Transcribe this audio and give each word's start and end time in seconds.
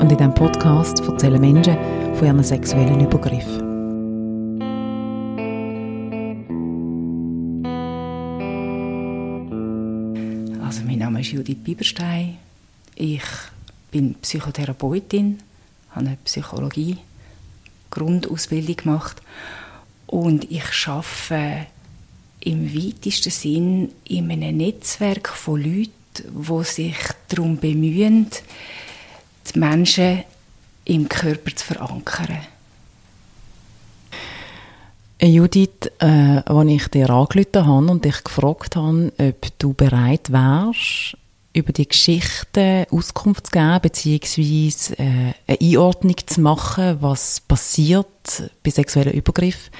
und 0.00 0.10
in 0.10 0.16
diesem 0.16 0.34
Podcast 0.34 1.00
erzählen 1.00 1.40
Menschen 1.40 1.76
von 2.14 2.26
ihren 2.26 2.42
sexuellen 2.42 3.00
Übergriffen. 3.00 3.60
Also 10.64 10.84
mein 10.86 10.98
Name 10.98 11.20
ist 11.20 11.32
Judith 11.32 11.58
Bieberstein. 11.62 12.38
Ich 12.94 13.22
bin 13.90 14.14
Psychotherapeutin, 14.14 15.38
habe 15.90 16.06
eine 16.06 16.18
Psychologie 16.24 16.96
Grundausbildung 17.90 18.76
gemacht 18.76 19.20
und 20.06 20.50
ich 20.50 20.86
arbeite 20.86 21.66
im 22.40 22.74
weitesten 22.74 23.30
Sinn 23.30 23.92
in 24.04 24.30
einem 24.30 24.56
Netzwerk 24.56 25.28
von 25.28 25.60
Leuten, 25.60 25.92
die 26.14 26.64
sich 26.64 26.96
darum 27.28 27.58
bemühen, 27.58 28.28
die 29.52 29.58
Menschen 29.58 30.24
im 30.84 31.08
Körper 31.08 31.54
zu 31.54 31.64
verankern. 31.64 32.38
Judith, 35.22 35.90
äh, 35.98 36.06
als 36.46 36.70
ich 36.70 36.88
dir 36.88 37.10
angerufen 37.10 37.66
habe 37.66 37.86
und 37.86 38.04
dich 38.04 38.24
gefragt 38.24 38.76
habe, 38.76 39.12
ob 39.18 39.58
du 39.58 39.74
bereit 39.74 40.32
wärst, 40.32 41.16
über 41.52 41.72
die 41.72 41.88
Geschichte 41.88 42.86
Auskunft 42.90 43.48
zu 43.48 43.52
geben, 43.52 43.80
beziehungsweise 43.82 44.98
äh, 44.98 45.32
eine 45.46 45.60
Einordnung 45.60 46.16
zu 46.26 46.40
machen, 46.40 46.98
was 47.00 47.40
passiert 47.40 48.50
bei 48.62 48.70
sexuellen 48.70 49.12
Übergriffen, 49.12 49.72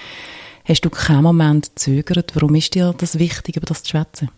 hast 0.64 0.82
du 0.82 0.90
keinen 0.90 1.22
Moment 1.22 1.74
gezögert. 1.74 2.32
Warum 2.34 2.54
ist 2.56 2.74
dir 2.74 2.94
das 2.96 3.18
wichtig, 3.18 3.56
über 3.56 3.66
das 3.66 3.82
zu 3.82 3.90
schwätzen? 3.90 4.30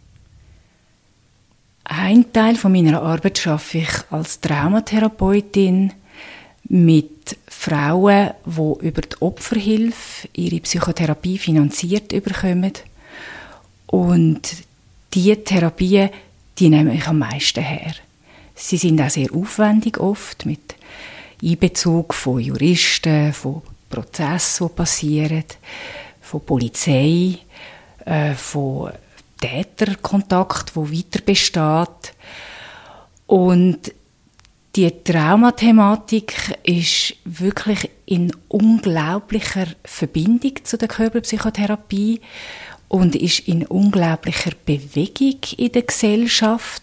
Ein 1.84 2.32
Teil 2.32 2.56
von 2.56 2.72
meiner 2.72 3.02
Arbeit 3.02 3.38
schaffe 3.38 3.78
ich 3.78 3.90
als 4.10 4.40
Traumatherapeutin 4.40 5.92
mit 6.68 7.36
Frauen, 7.48 8.30
die 8.46 8.86
über 8.86 9.02
die 9.02 9.20
Opferhilfe 9.20 10.28
ihre 10.34 10.60
Psychotherapie 10.60 11.38
finanziert 11.38 12.08
bekommen. 12.08 12.72
Und 13.86 14.40
diese 15.12 15.42
Therapien, 15.42 16.10
die 16.58 16.68
nehme 16.68 16.94
ich 16.94 17.06
am 17.06 17.18
meisten 17.18 17.62
her. 17.62 17.94
Sie 18.54 18.76
sind 18.76 19.00
auch 19.00 19.10
sehr 19.10 19.32
aufwendig 19.34 19.98
oft 19.98 20.46
mit 20.46 20.76
Einbezug 21.42 22.14
von 22.14 22.38
Juristen, 22.38 23.32
von 23.32 23.62
Prozessen, 23.90 24.68
die 24.68 24.74
passieren, 24.74 25.44
von 26.20 26.44
Polizei, 26.44 27.38
äh, 28.04 28.34
von 28.34 28.92
Täterkontakt, 29.42 30.74
wo 30.76 30.90
weiter 30.90 31.20
besteht. 31.20 32.14
Und 33.26 33.92
die 34.74 34.90
Traumathematik 35.04 36.58
ist 36.62 37.14
wirklich 37.24 37.90
in 38.06 38.32
unglaublicher 38.48 39.66
Verbindung 39.84 40.64
zu 40.64 40.78
der 40.78 40.88
Körperpsychotherapie 40.88 42.20
und 42.88 43.14
ist 43.14 43.40
in 43.40 43.66
unglaublicher 43.66 44.52
Bewegung 44.64 45.40
in 45.58 45.72
der 45.72 45.82
Gesellschaft. 45.82 46.82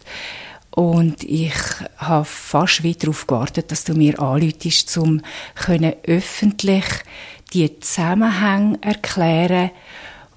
Und 0.72 1.24
ich 1.24 1.54
habe 1.98 2.26
fast 2.26 2.84
wieder 2.84 3.00
darauf 3.00 3.26
gewartet, 3.26 3.72
dass 3.72 3.86
du 3.86 3.94
mir 3.94 4.20
anläutest, 4.20 4.96
um 4.98 5.22
öffentlich 6.06 6.86
die 7.54 7.80
Zusammenhänge 7.80 8.78
erklären 8.82 9.72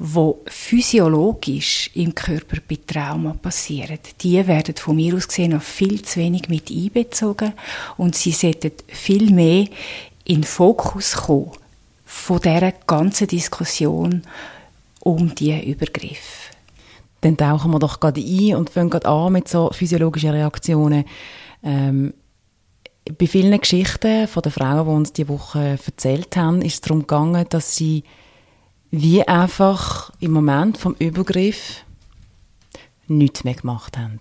wo 0.05 0.41
physiologisch 0.47 1.89
im 1.95 2.13
Körper 2.13 2.57
bei 2.69 2.77
Trauma 2.85 3.35
passieren, 3.35 4.01
die 4.21 4.45
werden 4.49 4.75
von 4.75 4.97
mir 4.97 5.15
aus 5.15 5.29
gesehen 5.29 5.53
noch 5.53 5.63
viel 5.63 6.03
zu 6.03 6.19
wenig 6.19 6.49
mit 6.49 6.73
einbezogen 6.73 7.53
und 7.97 8.17
sie 8.17 8.33
sollten 8.33 8.73
viel 8.89 9.31
mehr 9.31 9.67
in 10.25 10.41
den 10.41 10.45
Fokus 10.45 11.13
kommen 11.15 11.53
von 12.05 12.41
dieser 12.41 12.73
ganzen 12.73 13.29
Diskussion 13.29 14.23
um 15.05 15.33
die 15.37 15.71
Übergriff. 15.71 16.51
Dann 17.21 17.37
tauchen 17.37 17.71
wir 17.71 17.79
doch 17.79 18.01
gerade 18.01 18.21
ein 18.21 18.57
und 18.57 18.71
fangen 18.71 18.91
gerade 18.91 19.09
an 19.09 19.33
mit 19.33 19.47
so 19.47 19.71
physiologischen 19.71 20.31
Reaktionen. 20.31 21.05
Ähm, 21.63 22.13
bei 23.19 23.29
vielen 23.29 23.61
Geschichten 23.61 24.27
von 24.27 24.43
den 24.43 24.51
Frauen, 24.51 24.85
die 24.85 24.91
uns 24.91 25.13
diese 25.13 25.29
Woche 25.29 25.79
erzählt 25.87 26.37
haben, 26.37 26.61
ist 26.61 26.75
es 26.75 26.81
darum 26.81 27.03
gegangen, 27.03 27.47
dass 27.49 27.77
sie 27.77 28.03
wie 28.93 29.27
einfach 29.27 30.13
im 30.21 30.33
Moment 30.33 30.77
vom 30.77 30.95
Übergriff 30.99 31.83
nichts 33.09 33.43
mehr 33.43 33.55
gemacht 33.55 33.97
haben. 33.97 34.19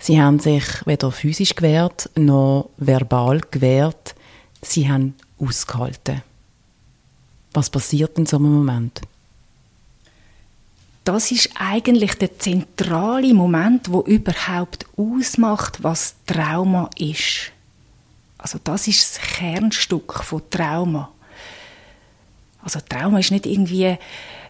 Sie 0.00 0.20
haben 0.20 0.40
sich 0.40 0.64
weder 0.86 1.12
physisch 1.12 1.54
gewehrt 1.54 2.10
noch 2.16 2.70
verbal 2.76 3.40
gewehrt. 3.50 4.16
Sie 4.60 4.90
haben 4.90 5.14
ausgehalten. 5.38 6.22
Was 7.52 7.70
passiert 7.70 8.18
in 8.18 8.26
so 8.26 8.38
einem 8.38 8.52
Moment? 8.52 9.00
Das 11.04 11.30
ist 11.30 11.50
eigentlich 11.54 12.14
der 12.14 12.36
zentrale 12.38 13.32
Moment, 13.34 13.92
wo 13.92 14.00
überhaupt 14.02 14.86
ausmacht, 14.96 15.84
was 15.84 16.16
Trauma 16.26 16.90
ist. 16.98 17.52
Also 18.36 18.58
das 18.64 18.88
ist 18.88 19.00
das 19.00 19.20
Kernstück 19.20 20.24
von 20.24 20.42
Trauma. 20.50 21.13
Also 22.64 22.80
Trauma 22.88 23.20
ist 23.20 23.30
nicht 23.30 23.46
irgendwie 23.46 23.96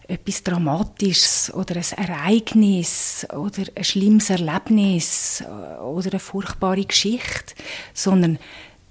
etwas 0.07 0.43
Dramatisches 0.43 1.53
oder 1.53 1.75
ein 1.75 2.07
Ereignis 2.07 3.27
oder 3.33 3.63
ein 3.75 3.83
schlimmes 3.83 4.29
Erlebnis 4.29 5.43
oder 5.83 6.11
eine 6.11 6.19
furchtbare 6.19 6.85
Geschichte, 6.85 7.55
sondern 7.93 8.39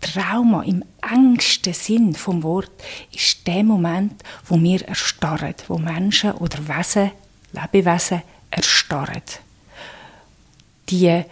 Trauma 0.01 0.63
im 0.63 0.85
engsten 1.01 1.73
Sinn 1.73 2.15
vom 2.15 2.43
Wort 2.43 2.73
ist 3.13 3.47
der 3.47 3.65
Moment, 3.65 4.23
wo 4.47 4.61
wir 4.61 4.87
erstarren, 4.87 5.55
wo 5.69 5.79
Menschen 5.79 6.33
oder 6.33 6.59
Wesen, 6.69 7.13
Lebewesen 7.53 8.23
erstarren. 8.51 9.23
Die 10.91 11.25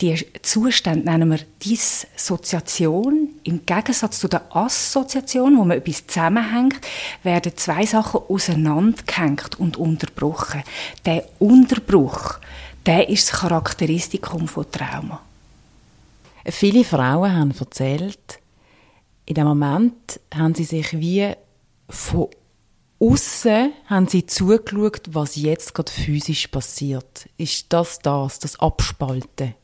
die 0.00 0.24
Zustände 0.42 1.10
nennen 1.10 1.30
wir 1.30 1.40
Dissoziation. 1.64 3.27
Im 3.44 3.64
Gegensatz 3.64 4.20
zu 4.20 4.28
der 4.28 4.54
Assoziation, 4.54 5.56
wo 5.56 5.64
man 5.64 5.78
etwas 5.78 6.06
zusammenhängt, 6.06 6.80
werden 7.22 7.52
zwei 7.56 7.86
Sachen 7.86 8.20
auseinandergehängt 8.28 9.58
und 9.58 9.76
unterbrochen. 9.76 10.62
Der 11.04 11.24
Unterbruch, 11.38 12.38
der 12.86 13.08
ist 13.08 13.30
das 13.30 13.40
Charakteristikum 13.40 14.48
von 14.48 14.70
Trauma. 14.70 15.20
Viele 16.46 16.84
Frauen 16.84 17.34
haben 17.34 17.54
erzählt, 17.58 18.40
in 19.26 19.34
dem 19.34 19.46
Moment 19.46 20.20
haben 20.34 20.54
sie 20.54 20.64
sich 20.64 20.98
wie 20.98 21.32
von 21.90 22.28
außen 23.00 23.72
haben 23.86 24.08
sie 24.08 24.26
zugeschaut, 24.26 25.02
was 25.10 25.36
jetzt 25.36 25.74
gerade 25.74 25.92
physisch 25.92 26.48
passiert. 26.48 27.28
Ist 27.36 27.72
das 27.72 27.98
das, 28.00 28.38
das 28.38 28.58
Abspalten? 28.58 29.54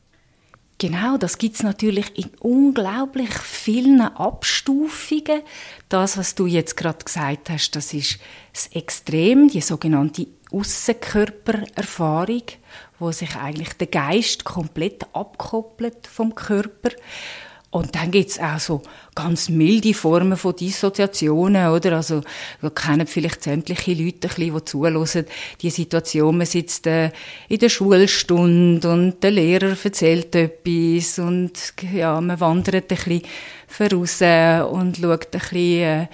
Genau, 0.79 1.17
das 1.17 1.39
gibt's 1.39 1.63
natürlich 1.63 2.19
in 2.19 2.31
unglaublich 2.41 3.33
vielen 3.33 4.01
Abstufungen. 4.01 5.43
Das, 5.89 6.19
was 6.19 6.35
du 6.35 6.47
jetzt 6.47 6.77
gerade 6.77 7.05
gesagt 7.05 7.49
hast, 7.49 7.77
das 7.77 7.95
ist 7.95 8.19
das 8.53 8.67
Extrem, 8.69 9.49
die 9.49 9.61
sogenannte 9.61 10.27
Aussenkörpererfahrung, 10.51 12.43
wo 12.99 13.13
sich 13.13 13.37
eigentlich 13.37 13.75
der 13.75 13.87
Geist 13.87 14.45
komplett 14.45 15.05
abkoppelt 15.15 16.07
vom 16.09 16.35
Körper. 16.35 16.91
Und 17.75 17.97
dann 17.97 18.13
gibt's 18.13 18.39
auch 18.39 18.61
so 18.61 18.83
ganz 19.17 19.49
milde 19.49 19.95
Formen 19.95 20.37
von 20.37 20.55
Dissoziationen, 20.55 21.71
oder? 21.71 21.97
Also, 21.97 22.21
wir 22.61 22.71
kennen 22.71 23.09
vielleicht 23.09 23.43
sämtliche 23.43 23.95
Leute, 23.95 24.29
die 24.29 24.65
zuhören, 24.65 25.27
die 25.61 25.71
Situation, 25.71 26.39
man 26.39 26.47
sitzt 26.47 26.87
äh, 26.87 27.11
in 27.49 27.59
der 27.59 27.69
Schulstunde 27.69 28.89
und 28.93 29.25
der 29.25 29.33
Lehrer 29.33 29.77
erzählt 29.83 30.37
etwas 30.37 31.19
und, 31.19 31.75
ja, 31.93 32.21
man 32.21 32.39
wandert 32.39 32.93
ein 32.93 32.97
bisschen 32.97 33.23
voraus 33.67 34.23
und 34.71 34.99
schaut 34.99 35.35
ein 35.35 35.41
bisschen, 35.41 35.83
äh, 35.83 36.07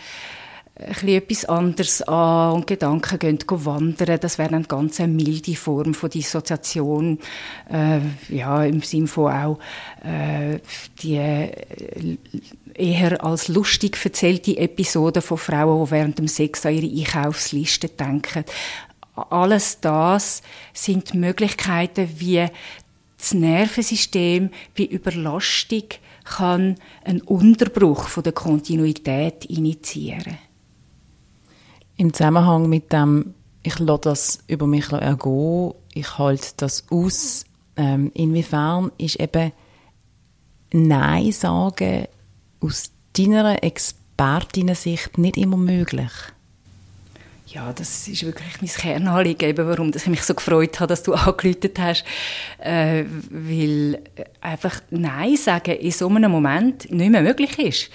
etwas 0.80 1.44
anderes 1.44 2.02
an 2.02 2.52
und 2.52 2.66
Gedanken 2.66 3.18
gehen 3.18 3.38
wandern. 3.48 4.18
Das 4.20 4.38
wäre 4.38 4.54
eine 4.54 4.64
ganz 4.64 4.98
milde 4.98 5.54
Form 5.54 5.94
von 5.94 6.10
Dissoziation. 6.10 7.18
Äh, 7.70 8.00
ja, 8.28 8.64
im 8.64 8.82
Sinne 8.82 9.06
von 9.06 9.32
auch 9.32 9.58
äh, 10.04 10.58
die 11.02 11.16
äh, 11.16 12.16
eher 12.74 13.22
als 13.24 13.48
lustig 13.48 13.98
erzählte 14.02 14.56
Episoden 14.56 15.22
von 15.22 15.38
Frauen, 15.38 15.84
die 15.84 15.90
während 15.90 16.18
dem 16.18 16.28
Sex 16.28 16.64
an 16.64 16.74
ihre 16.74 17.00
Einkaufsliste 17.00 17.88
denken. 17.88 18.44
Alles 19.14 19.80
das 19.80 20.42
sind 20.72 21.14
Möglichkeiten, 21.14 22.08
wie 22.16 22.46
das 23.18 23.34
Nervensystem 23.34 24.50
bei 24.76 24.84
Überlastung 24.84 25.84
kann 26.24 26.76
einen 27.04 27.20
Unterbruch 27.20 28.08
von 28.08 28.22
der 28.22 28.32
Kontinuität 28.32 29.44
initiieren. 29.44 30.38
Im 32.00 32.14
Zusammenhang 32.14 32.66
mit 32.66 32.94
dem, 32.94 33.34
ich 33.62 33.78
lasse 33.78 34.00
das 34.00 34.38
über 34.46 34.66
mich 34.66 34.90
ergehen, 34.90 35.74
ich 35.92 36.16
halte 36.16 36.48
das 36.56 36.84
aus, 36.90 37.44
ähm, 37.76 38.10
inwiefern 38.14 38.90
ist 38.96 39.20
eben 39.20 39.52
Nein 40.72 41.30
sagen 41.30 42.06
aus 42.60 42.90
deiner 43.12 43.62
Expertinnen-Sicht 43.62 45.18
nicht 45.18 45.36
immer 45.36 45.58
möglich? 45.58 46.10
Ja, 47.48 47.70
das 47.74 48.08
ist 48.08 48.24
wirklich 48.24 48.62
mein 48.62 48.70
Kernanliegen, 48.70 49.58
warum 49.58 49.92
ich 49.94 50.06
mich 50.06 50.22
so 50.22 50.32
gefreut 50.32 50.80
habe, 50.80 50.88
dass 50.88 51.02
du 51.02 51.12
angerufen 51.14 51.72
hast. 51.76 52.06
Äh, 52.60 53.04
weil 53.30 53.98
einfach 54.40 54.80
Nein 54.88 55.36
sagen 55.36 55.72
in 55.72 55.90
so 55.90 56.08
einem 56.08 56.30
Moment 56.30 56.90
nicht 56.90 57.10
mehr 57.10 57.20
möglich 57.20 57.58
ist. 57.58 57.90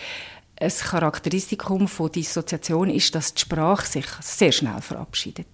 Ein 0.58 0.72
Charakteristikum 0.72 1.88
von 1.88 2.12
Dissoziation 2.12 2.90
ist, 2.90 3.14
dass 3.14 3.34
die 3.34 3.42
Sprache 3.42 3.86
sich 3.86 4.06
sehr 4.22 4.52
schnell 4.52 4.82
verabschiedet. 4.82 5.48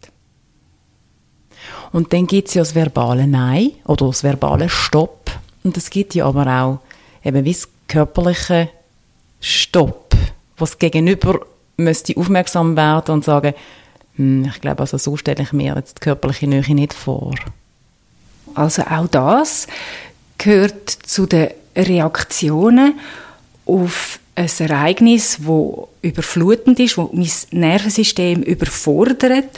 Und 1.91 2.13
dann 2.13 2.27
gibt 2.27 2.47
es 2.47 2.53
ja 2.53 2.61
das 2.61 2.75
verbale 2.75 3.27
Nein 3.27 3.71
oder 3.85 4.07
das 4.07 4.23
verbale 4.23 4.69
Stopp. 4.69 5.31
Und 5.63 5.77
es 5.77 5.89
gibt 5.89 6.15
ja 6.15 6.25
aber 6.25 6.47
auch 6.47 6.79
eben 7.23 7.45
wie 7.45 7.53
das 7.53 7.67
körperliche 7.87 8.69
Stopp, 9.39 10.15
was 10.57 10.77
Gegenüber 10.77 11.39
müsste 11.77 12.15
aufmerksam 12.15 12.75
werden 12.75 13.15
und 13.15 13.25
sagen, 13.25 13.53
hm, 14.15 14.45
ich 14.45 14.61
glaube, 14.61 14.81
also 14.81 14.97
so 14.97 15.17
stelle 15.17 15.43
ich 15.43 15.53
mir 15.53 15.75
jetzt 15.75 15.97
die 15.97 16.01
körperliche 16.01 16.47
Nähe 16.47 16.75
nicht 16.75 16.93
vor. 16.93 17.35
Also 18.53 18.83
auch 18.83 19.07
das 19.07 19.67
gehört 20.37 20.89
zu 20.89 21.25
den 21.25 21.49
Reaktionen 21.75 22.99
auf 23.71 24.19
ein 24.35 24.49
Ereignis, 24.59 25.39
wo 25.41 25.89
überflutend 26.01 26.79
ist, 26.79 26.97
wo 26.97 27.09
mein 27.13 27.29
Nervensystem 27.51 28.41
überfordert 28.43 29.49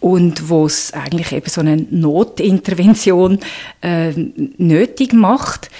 und 0.00 0.48
wo 0.48 0.66
es 0.66 0.92
eigentlich 0.92 1.32
eben 1.32 1.48
so 1.48 1.60
eine 1.60 1.76
Notintervention 1.76 3.40
äh, 3.82 4.12
nötig 4.58 5.12
macht. 5.12 5.70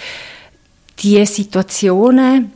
Die 1.01 1.25
Situationen 1.25 2.53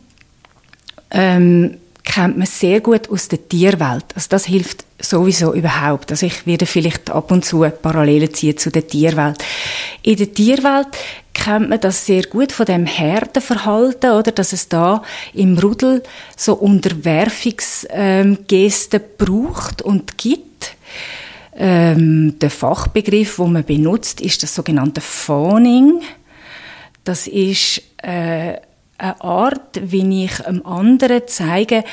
ähm, 1.11 1.77
kennt 2.05 2.37
man 2.37 2.47
sehr 2.47 2.81
gut 2.81 3.09
aus 3.09 3.29
der 3.29 3.49
Tierwelt. 3.49 4.07
Also 4.15 4.27
das 4.31 4.47
hilft 4.47 4.85
sowieso 5.05 5.55
überhaupt. 5.55 6.11
Also 6.11 6.27
ich 6.27 6.47
werde 6.47 6.67
vielleicht 6.67 7.11
ab 7.11 7.31
und 7.31 7.45
zu 7.45 7.67
Parallelen 7.83 8.33
ziehen 8.33 8.57
zu 8.57 8.71
der 8.71 8.87
Tierwelt. 8.87 9.37
In 10.03 10.17
der 10.17 10.33
Tierwelt 10.33 10.89
kennt 11.35 11.69
man 11.69 11.81
das 11.81 12.07
sehr 12.07 12.23
gut 12.25 12.53
von 12.53 12.67
dem 12.67 12.87
Herdenverhalten, 12.87 14.13
oder, 14.13 14.31
dass 14.33 14.53
es 14.53 14.69
da 14.69 15.03
im 15.35 15.59
Rudel 15.59 16.03
so 16.37 16.55
Unterwerfungsgesten 16.55 19.01
braucht 19.19 19.83
und 19.83 20.19
gibt. 20.19 20.77
Ähm, 21.55 22.39
der 22.39 22.51
Fachbegriff, 22.51 23.39
wo 23.39 23.47
man 23.47 23.65
benutzt, 23.65 24.21
ist 24.21 24.43
das 24.43 24.55
sogenannte 24.55 25.01
Fawning. 25.01 26.03
Das 27.05 27.27
ist 27.27 27.83
äh, 27.99 28.55
eine 28.99 29.21
Art, 29.21 29.81
wie 29.83 30.25
ich 30.25 30.47
einem 30.47 30.65
anderen 30.65 31.23
zeige, 31.27 31.85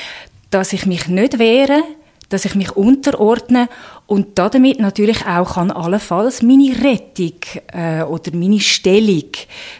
dass 0.52 0.74
ich 0.74 0.86
mich 0.86 1.08
nicht 1.08 1.40
wehre, 1.40 1.82
dass 2.30 2.46
ich 2.46 2.56
mich 2.56 2.72
unterordne 2.72 3.68
und 4.06 4.38
damit 4.38 4.80
natürlich 4.80 5.26
auch 5.26 5.56
kann 5.56 5.72
allenfalls 5.72 6.42
meine 6.42 6.76
Rettung 6.84 7.34
äh, 7.74 8.04
oder 8.04 8.32
meine 8.34 8.60
Stellung 8.60 9.26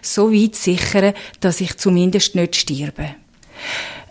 so 0.02 0.32
weit 0.34 0.56
sichern, 0.56 1.14
dass 1.40 1.62
ich 1.62 1.78
zumindest 1.78 2.36
nicht 2.36 2.56
sterbe. 2.56 3.16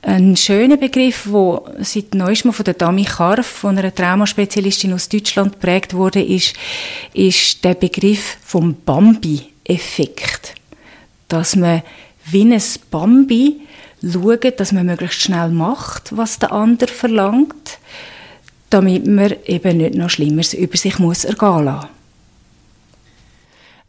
Ein 0.02 0.36
schöner 0.36 0.76
Begriff, 0.76 1.28
der 1.30 1.62
seit 1.80 2.14
neuestem 2.14 2.52
von 2.52 2.64
der 2.64 2.74
Dami 2.74 3.04
Karf, 3.04 3.46
von 3.46 3.76
einer 3.76 3.94
Traumaspezialistin 3.94 4.92
aus 4.92 5.08
Deutschland 5.08 5.54
geprägt 5.54 5.92
wurde, 5.92 6.22
ist, 6.22 6.54
ist 7.12 7.64
der 7.64 7.74
Begriff 7.74 8.38
vom 8.44 8.76
Bambi-Effekt. 8.84 10.54
Dass 11.26 11.56
man 11.56 11.82
wie 12.30 12.42
ein 12.42 12.62
Bambi 12.90 13.60
schauen, 14.00 14.52
dass 14.56 14.72
man 14.72 14.86
möglichst 14.86 15.20
schnell 15.20 15.50
macht, 15.50 16.16
was 16.16 16.38
der 16.38 16.52
andere 16.52 16.92
verlangt, 16.92 17.78
damit 18.70 19.06
man 19.06 19.34
eben 19.44 19.78
nicht 19.78 19.94
noch 19.94 20.10
Schlimmeres 20.10 20.54
über 20.54 20.76
sich 20.76 20.98
muss 20.98 21.24
ergehen 21.24 21.64
lassen. 21.64 21.88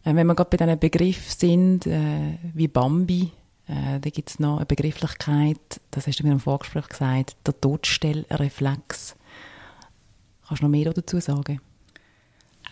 Äh, 0.05 0.15
wenn 0.15 0.27
wir 0.27 0.35
gerade 0.35 0.49
bei 0.49 0.57
diesen 0.57 0.79
Begriffen 0.79 1.35
sind, 1.37 1.87
äh, 1.87 2.37
wie 2.53 2.67
Bambi, 2.67 3.31
äh, 3.67 3.99
da 3.99 4.09
gibt 4.09 4.29
es 4.29 4.39
noch 4.39 4.57
eine 4.57 4.65
Begrifflichkeit, 4.65 5.59
das 5.91 6.07
hast 6.07 6.19
du 6.19 6.25
mir 6.25 6.31
im 6.31 6.39
Vorgespräch 6.39 6.87
gesagt, 6.87 7.35
der 7.45 7.59
Todstellreflex. 7.59 9.15
Kannst 10.47 10.61
du 10.61 10.65
noch 10.65 10.71
mehr 10.71 10.91
dazu 10.91 11.19
sagen? 11.19 11.61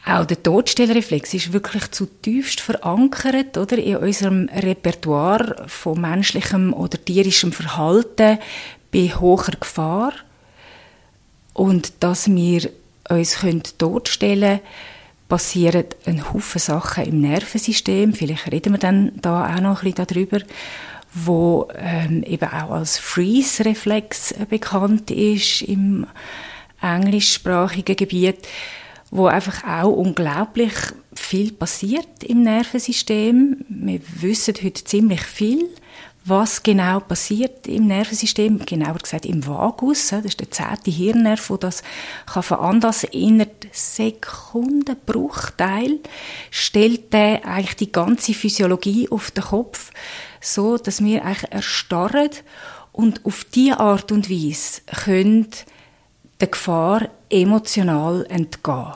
Auch 0.05 0.25
der 0.25 0.41
Todstellreflex 0.41 1.33
ist 1.33 1.51
wirklich 1.51 1.91
zutiefst 1.91 2.61
verankert 2.61 3.57
oder, 3.57 3.77
in 3.77 3.97
unserem 3.97 4.47
Repertoire 4.49 5.65
von 5.67 5.99
menschlichem 5.99 6.73
oder 6.73 7.03
tierischem 7.03 7.51
Verhalten 7.51 8.39
bei 8.93 9.09
hoher 9.09 9.51
Gefahr. 9.59 10.13
Und 11.57 12.03
dass 12.03 12.29
wir 12.29 12.69
uns 13.09 13.39
totstellen 13.79 14.59
können, 14.59 14.61
passieren 15.27 15.85
ein 16.05 16.31
Haufen 16.31 16.59
Sachen 16.59 17.03
im 17.03 17.19
Nervensystem. 17.19 18.13
Vielleicht 18.13 18.51
reden 18.51 18.73
wir 18.73 18.79
dann 18.79 19.11
da 19.21 19.53
auch 19.55 19.59
noch 19.59 19.83
ein 19.83 19.91
bisschen 19.91 20.07
darüber, 20.07 20.39
wo 21.13 21.67
ähm, 21.75 22.23
eben 22.23 22.47
auch 22.47 22.69
als 22.69 22.99
Freeze-Reflex 22.99 24.35
bekannt 24.49 25.09
ist 25.09 25.63
im 25.63 26.05
englischsprachigen 26.79 27.95
Gebiet 27.95 28.47
wo 29.09 29.27
einfach 29.27 29.63
auch 29.63 29.91
unglaublich 29.91 30.73
viel 31.13 31.51
passiert 31.51 32.23
im 32.23 32.43
Nervensystem. 32.43 33.65
Wir 33.69 34.01
wissen 34.19 34.55
heute 34.61 34.83
ziemlich 34.83 35.21
viel, 35.21 35.69
was 36.29 36.61
genau 36.61 36.99
passiert 36.99 37.65
im 37.67 37.87
Nervensystem, 37.87 38.59
genauer 38.65 38.99
gesagt 38.99 39.25
im 39.25 39.47
Vagus, 39.47 40.09
das 40.09 40.25
ist 40.25 40.39
der 40.39 40.51
zehnte 40.51 40.91
Hirnnerv, 40.91 41.47
der 41.47 41.57
das 41.57 41.81
kann 42.25 42.43
veranlassen 42.43 43.09
innerhalb 43.11 43.65
Sekundenbruchteil 43.71 45.99
stellt 46.51 47.11
der 47.13 47.45
eigentlich 47.45 47.77
die 47.77 47.91
ganze 47.91 48.33
Physiologie 48.33 49.09
auf 49.09 49.31
den 49.31 49.45
Kopf, 49.45 49.91
so 50.41 50.77
dass 50.77 51.03
wir 51.03 51.23
eigentlich 51.23 51.51
erstarren 51.51 52.29
und 52.91 53.25
auf 53.25 53.43
diese 53.45 53.79
Art 53.79 54.11
und 54.11 54.29
Weise 54.29 54.81
können 55.05 55.47
der 56.39 56.49
Gefahr 56.49 57.09
emotional 57.29 58.27
entgehen. 58.29 58.93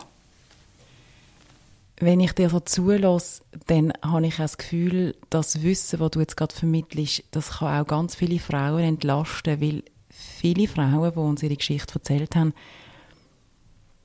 Wenn 2.02 2.20
ich 2.20 2.34
dir 2.34 2.50
so 2.50 2.60
zulasse, 2.60 3.44
dann 3.68 3.94
habe 4.02 4.26
ich 4.26 4.34
auch 4.36 4.40
das 4.40 4.58
Gefühl, 4.58 5.16
das 5.30 5.62
Wissen, 5.62 6.00
das 6.00 6.12
du 6.12 6.20
jetzt 6.20 6.36
gerade 6.36 6.54
vermittelst, 6.54 7.24
das 7.30 7.60
kann 7.60 7.80
auch 7.80 7.86
ganz 7.86 8.16
viele 8.16 8.40
Frauen 8.40 8.84
entlasten, 8.84 9.62
weil 9.62 9.84
viele 10.10 10.68
Frauen, 10.68 11.12
die 11.14 11.20
uns 11.20 11.44
ihre 11.44 11.56
Geschichte 11.56 11.94
erzählt 11.94 12.36
haben, 12.36 12.54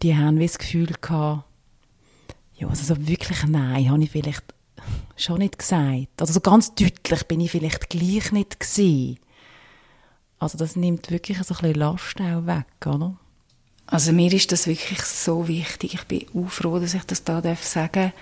die 0.03 0.15
haben 0.15 0.39
wie 0.39 0.47
das 0.47 0.59
Gefühl 0.59 0.93
gehabt, 1.01 1.45
ja, 2.57 2.69
also 2.69 2.95
so 2.95 3.09
wirklich 3.09 3.45
Nein, 3.47 3.91
habe 3.91 4.03
ich 4.03 4.11
vielleicht 4.11 4.45
schon 5.17 5.39
nicht 5.39 5.59
gesagt. 5.59 6.21
Also 6.21 6.35
so 6.35 6.41
ganz 6.41 6.75
deutlich 6.75 7.25
bin 7.27 7.41
ich 7.41 7.51
vielleicht 7.51 7.89
gleich 7.89 8.31
nicht 8.31 8.61
gewesen. 8.61 9.19
Also 10.39 10.59
das 10.59 10.77
nimmt 10.77 11.11
wirklich 11.11 11.39
so 11.39 11.55
ein 11.55 11.61
bisschen 11.61 11.75
Last 11.75 12.21
auch 12.21 12.47
weg, 12.47 12.67
oder? 12.87 13.17
Also 13.87 14.13
mir 14.13 14.33
ist 14.33 14.51
das 14.51 14.67
wirklich 14.67 15.03
so 15.03 15.47
wichtig. 15.47 15.95
Ich 15.95 16.05
bin 16.05 16.27
auch 16.35 16.51
froh, 16.51 16.79
dass 16.79 16.95
ich 16.95 17.05
das 17.05 17.25
da 17.25 17.41
darf 17.41 17.63
sagen 17.63 18.13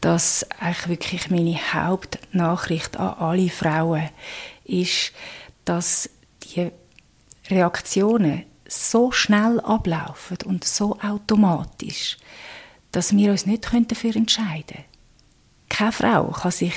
dass 0.00 0.46
eigentlich 0.58 0.88
wirklich 0.88 1.30
meine 1.30 1.56
Hauptnachricht 1.74 2.96
an 2.96 3.14
alle 3.18 3.50
Frauen 3.50 4.08
ist, 4.64 5.12
dass 5.64 6.08
die 6.42 6.70
Reaktionen 7.48 8.44
so 8.66 9.12
schnell 9.12 9.60
ablaufen 9.60 10.38
und 10.44 10.64
so 10.64 10.98
automatisch, 11.00 12.16
dass 12.92 13.14
wir 13.14 13.30
uns 13.30 13.46
nicht 13.46 13.64
dafür 13.90 14.16
entscheiden 14.16 14.64
können. 14.66 14.84
Keine 15.68 15.92
Frau 15.92 16.24
kann 16.28 16.50
sich 16.50 16.74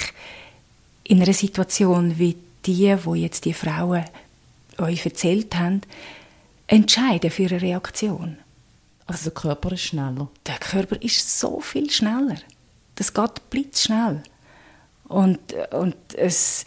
in 1.04 1.22
einer 1.22 1.34
Situation 1.34 2.18
wie 2.18 2.38
die, 2.66 2.96
wo 3.04 3.16
jetzt 3.16 3.46
die 3.46 3.54
Frauen 3.54 4.06
euch 4.78 5.06
erzählt 5.06 5.56
haben, 5.56 5.82
entscheiden 6.74 7.30
für 7.30 7.48
eine 7.48 7.62
Reaktion. 7.62 8.38
Also 9.06 9.26
der 9.30 9.34
Körper 9.34 9.72
ist 9.74 9.82
schneller. 9.82 10.30
Der 10.48 10.58
Körper 10.58 11.02
ist 11.02 11.40
so 11.40 11.60
viel 11.60 11.90
schneller. 11.90 12.38
Das 12.96 13.14
geht 13.14 13.50
blitzschnell. 13.50 14.24
Und, 15.08 15.40
und 15.72 15.96
es, 16.16 16.66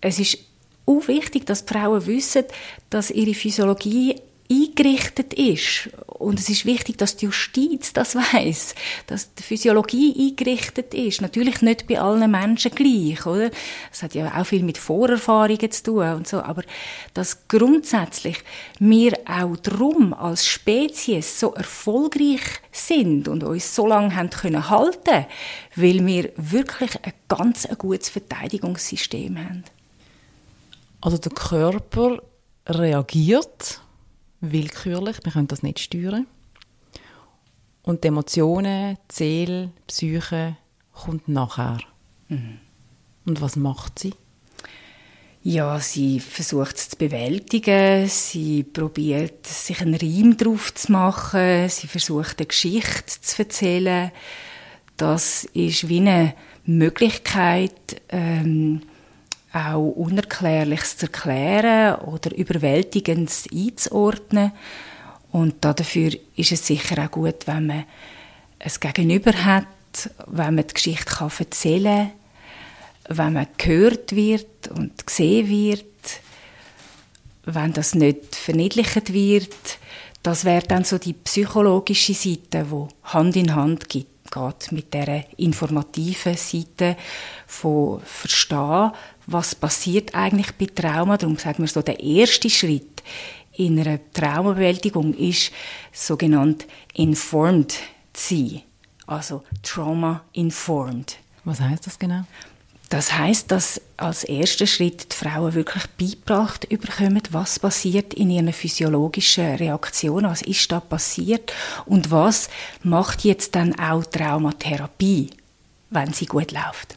es 0.00 0.18
ist 0.18 0.38
auch 0.84 1.06
wichtig, 1.08 1.46
dass 1.46 1.64
die 1.64 1.72
Frauen 1.72 2.06
wissen, 2.06 2.44
dass 2.90 3.10
ihre 3.10 3.34
Physiologie 3.34 4.20
eingerichtet 4.50 5.34
ist. 5.34 5.90
Und 6.06 6.40
es 6.40 6.48
ist 6.48 6.64
wichtig, 6.64 6.96
dass 6.98 7.16
die 7.16 7.26
Justiz 7.26 7.92
das 7.92 8.14
weiß, 8.14 8.74
dass 9.06 9.34
die 9.34 9.42
Physiologie 9.42 10.30
eingerichtet 10.30 10.94
ist. 10.94 11.20
Natürlich 11.20 11.62
nicht 11.62 11.86
bei 11.86 12.00
allen 12.00 12.30
Menschen 12.30 12.70
gleich, 12.72 13.26
oder? 13.26 13.50
Das 13.90 14.02
hat 14.02 14.14
ja 14.14 14.40
auch 14.40 14.46
viel 14.46 14.62
mit 14.62 14.78
Vorerfahrungen 14.78 15.70
zu 15.70 15.82
tun 15.82 16.12
und 16.14 16.28
so. 16.28 16.40
Aber 16.40 16.62
dass 17.14 17.46
grundsätzlich 17.48 18.38
wir 18.78 19.18
auch 19.26 19.56
drum 19.56 20.14
als 20.14 20.46
Spezies 20.46 21.38
so 21.38 21.54
erfolgreich 21.54 22.40
sind 22.72 23.28
und 23.28 23.44
uns 23.44 23.74
so 23.74 23.86
lange 23.86 24.14
haben 24.16 24.30
können 24.30 24.70
halten, 24.70 25.26
weil 25.76 26.06
wir 26.06 26.32
wirklich 26.36 27.04
ein 27.04 27.12
ganz 27.28 27.68
gutes 27.76 28.08
Verteidigungssystem 28.08 29.38
haben. 29.38 29.64
Also 31.00 31.18
der 31.18 31.32
Körper 31.32 32.22
reagiert 32.66 33.80
willkürlich, 34.40 35.18
wir 35.24 35.32
können 35.32 35.48
das 35.48 35.62
nicht 35.62 35.78
steuern. 35.78 36.26
Und 37.82 38.04
die 38.04 38.08
Emotionen, 38.08 38.98
die 39.10 39.14
Seele, 39.14 39.66
die 39.78 39.82
Psyche 39.86 40.56
kommt 40.92 41.28
nachher. 41.28 41.78
Mhm. 42.28 42.58
Und 43.24 43.40
was 43.40 43.56
macht 43.56 43.98
sie? 43.98 44.14
Ja, 45.42 45.78
sie 45.80 46.20
versucht 46.20 46.76
es 46.76 46.90
zu 46.90 46.96
bewältigen, 46.96 48.06
sie 48.08 48.64
probiert 48.64 49.46
sich 49.46 49.80
einen 49.80 49.94
Reim 49.94 50.36
drauf 50.36 50.74
zu 50.74 50.92
machen, 50.92 51.68
sie 51.68 51.86
versucht 51.86 52.38
eine 52.38 52.46
Geschichte 52.46 53.20
zu 53.20 53.42
erzählen. 53.42 54.10
Das 54.96 55.44
ist 55.44 55.88
wie 55.88 56.00
eine 56.00 56.34
Möglichkeit, 56.64 58.02
ähm, 58.08 58.82
auch 59.52 59.88
Unerklärliches 59.90 60.98
zu 60.98 61.06
erklären 61.06 61.96
oder 62.00 62.36
Überwältigendes 62.36 63.46
einzuordnen. 63.52 64.52
Und 65.30 65.64
dafür 65.64 66.12
ist 66.36 66.52
es 66.52 66.66
sicher 66.66 67.04
auch 67.04 67.10
gut, 67.10 67.46
wenn 67.46 67.66
man 67.66 67.84
es 68.58 68.80
Gegenüber 68.80 69.32
hat, 69.32 69.66
wenn 70.26 70.54
man 70.54 70.66
die 70.66 70.74
Geschichte 70.74 71.04
kann 71.04 71.30
erzählen 71.38 72.10
kann, 73.06 73.16
wenn 73.16 73.32
man 73.34 73.46
gehört 73.56 74.14
wird 74.14 74.68
und 74.68 75.06
gesehen 75.06 75.48
wird, 75.48 75.84
wenn 77.44 77.72
das 77.72 77.94
nicht 77.94 78.36
verniedlicht 78.36 79.12
wird. 79.12 79.78
Das 80.22 80.44
wäre 80.44 80.66
dann 80.66 80.84
so 80.84 80.98
die 80.98 81.14
psychologische 81.14 82.14
Seite, 82.14 82.70
wo 82.70 82.88
Hand 83.04 83.36
in 83.36 83.54
Hand 83.54 83.88
geht 83.88 84.06
mit 84.70 84.92
der 84.92 85.24
informativen 85.38 86.36
Seite 86.36 86.96
von 87.46 88.02
Verstehen, 88.02 88.92
was 89.28 89.54
passiert 89.54 90.14
eigentlich 90.14 90.52
bei 90.52 90.66
Trauma. 90.66 91.16
Darum 91.16 91.36
sagen 91.36 91.62
wir 91.62 91.68
so, 91.68 91.82
der 91.82 92.00
erste 92.00 92.48
Schritt 92.48 93.02
in 93.52 93.78
einer 93.78 93.98
Traumabewältigung 94.12 95.14
ist 95.14 95.52
sogenannt 95.92 96.66
informed 96.94 97.74
zu 98.12 98.34
sein. 98.36 98.62
Also 99.06 99.42
Trauma 99.62 100.24
informed. 100.32 101.18
Was 101.44 101.60
heißt 101.60 101.86
das 101.86 101.98
genau? 101.98 102.24
Das 102.88 103.12
heißt, 103.12 103.50
dass 103.50 103.82
als 103.98 104.24
erster 104.24 104.66
Schritt 104.66 105.12
die 105.12 105.16
Frauen 105.16 105.52
wirklich 105.52 105.84
beigebracht 105.98 106.66
bekommen, 106.70 107.20
was 107.30 107.58
passiert 107.58 108.14
in 108.14 108.30
ihren 108.30 108.52
physiologischen 108.52 109.56
Reaktionen, 109.56 110.30
was 110.30 110.40
ist 110.40 110.72
da 110.72 110.80
passiert 110.80 111.52
und 111.84 112.10
was 112.10 112.48
macht 112.82 113.24
jetzt 113.24 113.54
dann 113.54 113.78
auch 113.78 114.06
Traumatherapie, 114.06 115.30
wenn 115.90 116.14
sie 116.14 116.24
gut 116.24 116.52
läuft. 116.52 116.96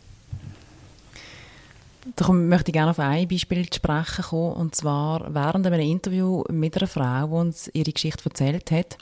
Darum 2.16 2.48
möchte 2.48 2.72
ich 2.72 2.74
gerne 2.74 2.92
auf 2.92 3.00
ein 3.00 3.28
Beispiel 3.28 3.70
zu 3.70 3.78
sprechen 3.78 4.24
kommen, 4.24 4.54
und 4.54 4.76
zwar 4.76 5.34
während 5.34 5.68
einem 5.68 5.80
Interview 5.80 6.44
mit 6.50 6.76
einer 6.78 6.88
Frau, 6.88 7.28
die 7.28 7.34
uns 7.34 7.70
ihre 7.74 7.92
Geschichte 7.92 8.26
erzählt 8.26 8.72
hat, 8.72 8.98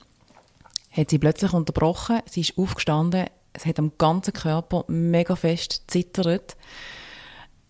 hat 0.91 1.09
sie 1.09 1.19
plötzlich 1.19 1.53
unterbrochen, 1.53 2.19
sie 2.25 2.41
ist 2.41 2.57
aufgestanden, 2.57 3.27
es 3.53 3.65
hat 3.65 3.79
am 3.79 3.93
ganzen 3.97 4.33
Körper 4.33 4.83
mega 4.87 5.35
fest 5.35 5.83
zittert. 5.87 6.55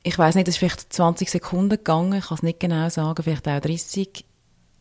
Ich 0.04 0.18
weiß 0.18 0.36
nicht, 0.36 0.48
es 0.48 0.56
ist 0.56 0.60
vielleicht 0.60 0.92
20 0.94 1.30
Sekunden 1.30 1.70
gegangen, 1.78 2.20
ich 2.20 2.28
kann 2.28 2.38
es 2.38 2.44
nicht 2.44 2.60
genau 2.60 2.90
sagen, 2.90 3.24
vielleicht 3.24 3.48
auch 3.48 3.60
30. 3.60 4.26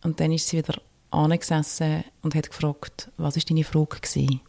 Und 0.05 0.21
dann 0.21 0.33
ist 0.33 0.49
sie 0.49 0.59
wieder 0.59 0.81
angesessen 1.11 2.05
und 2.23 2.35
hat 2.35 2.50
gefragt, 2.50 3.11
was 3.17 3.37
ist 3.37 3.50
deine 3.50 3.64
Frage 3.64 4.00
gewesen? 4.00 4.40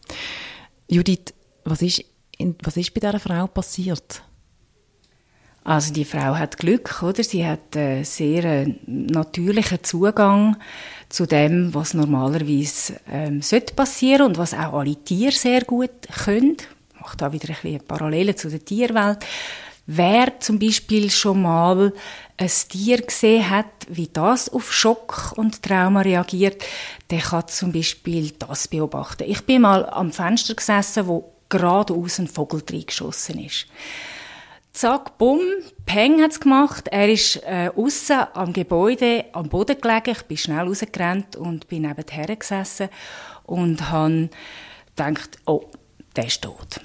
Judith, 0.87 1.33
was 1.65 1.81
ist, 1.81 2.03
in, 2.37 2.55
was 2.63 2.77
ist 2.77 2.93
bei 2.93 2.99
dieser 2.99 3.19
Frau 3.19 3.47
passiert? 3.47 4.23
Also 5.63 5.93
die 5.93 6.05
Frau 6.05 6.35
hat 6.35 6.57
Glück, 6.57 7.03
oder? 7.03 7.23
Sie 7.23 7.45
hat 7.45 7.75
einen 7.75 8.05
sehr 8.05 8.43
äh, 8.43 8.75
natürlichen 8.85 9.83
Zugang 9.83 10.57
zu 11.09 11.25
dem, 11.25 11.73
was 11.73 11.93
normalerweise 11.93 12.99
ähm, 13.11 13.41
sollte 13.41 13.73
passieren 13.73 14.27
und 14.27 14.37
was 14.37 14.53
auch 14.53 14.73
alle 14.73 14.95
Tiere 14.95 15.31
sehr 15.31 15.61
gut 15.65 15.91
können. 16.23 16.57
Ich 16.93 17.01
mache 17.01 17.17
da 17.17 17.31
wieder 17.31 17.49
ein 17.49 17.55
bisschen 17.61 17.85
Parallele 17.85 18.35
zu 18.35 18.49
der 18.49 18.63
Tierwelt. 18.63 19.19
Wer 19.85 20.39
zum 20.39 20.59
Beispiel 20.59 21.09
schon 21.09 21.41
mal 21.41 21.91
ein 22.37 22.51
Tier 22.69 23.01
gesehen 23.01 23.49
hat, 23.49 23.65
wie 23.87 24.07
das 24.07 24.47
auf 24.49 24.71
Schock 24.71 25.33
und 25.35 25.63
Trauma 25.63 26.01
reagiert, 26.01 26.63
der 27.09 27.19
kann 27.19 27.47
zum 27.47 27.71
Beispiel 27.71 28.31
das 28.37 28.67
beobachten. 28.67 29.23
Ich 29.27 29.41
bin 29.45 29.63
mal 29.63 29.89
am 29.89 30.11
Fenster 30.11 30.53
gesessen, 30.53 31.07
wo 31.07 31.33
geradeaus 31.49 32.19
ein 32.19 32.27
Vogel 32.27 32.61
reingeschossen 32.69 33.43
ist. 33.43 33.65
Zack, 34.71 35.17
bumm, 35.17 35.41
Peng 35.85 36.21
hat's 36.21 36.39
gemacht. 36.39 36.87
Er 36.89 37.09
ist 37.09 37.37
äh, 37.43 37.71
aussen 37.75 38.19
am 38.33 38.53
Gebäude 38.53 39.25
am 39.33 39.49
Boden 39.49 39.79
gelegen. 39.81 40.11
Ich 40.11 40.23
bin 40.23 40.37
schnell 40.37 40.67
rausgerannt 40.67 41.35
und 41.35 41.67
bin 41.67 41.81
nebenher 41.81 42.35
gesessen 42.35 42.89
und 43.45 43.89
habe 43.89 44.29
gedacht, 44.95 45.39
oh, 45.45 45.65
der 46.15 46.27
ist 46.27 46.43
tot. 46.43 46.79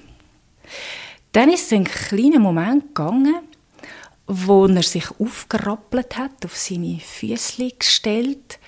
Dann 1.32 1.50
ist 1.50 1.66
es 1.66 1.72
einen 1.72 1.84
kleinen 1.84 2.42
Moment 2.42 2.94
gegangen, 2.94 3.40
wo 4.26 4.66
er 4.66 4.82
sich 4.82 5.10
aufgerappelt 5.18 6.16
hat, 6.16 6.44
auf 6.44 6.56
seine 6.56 6.98
Füße 6.98 7.70
gestellt. 7.78 8.58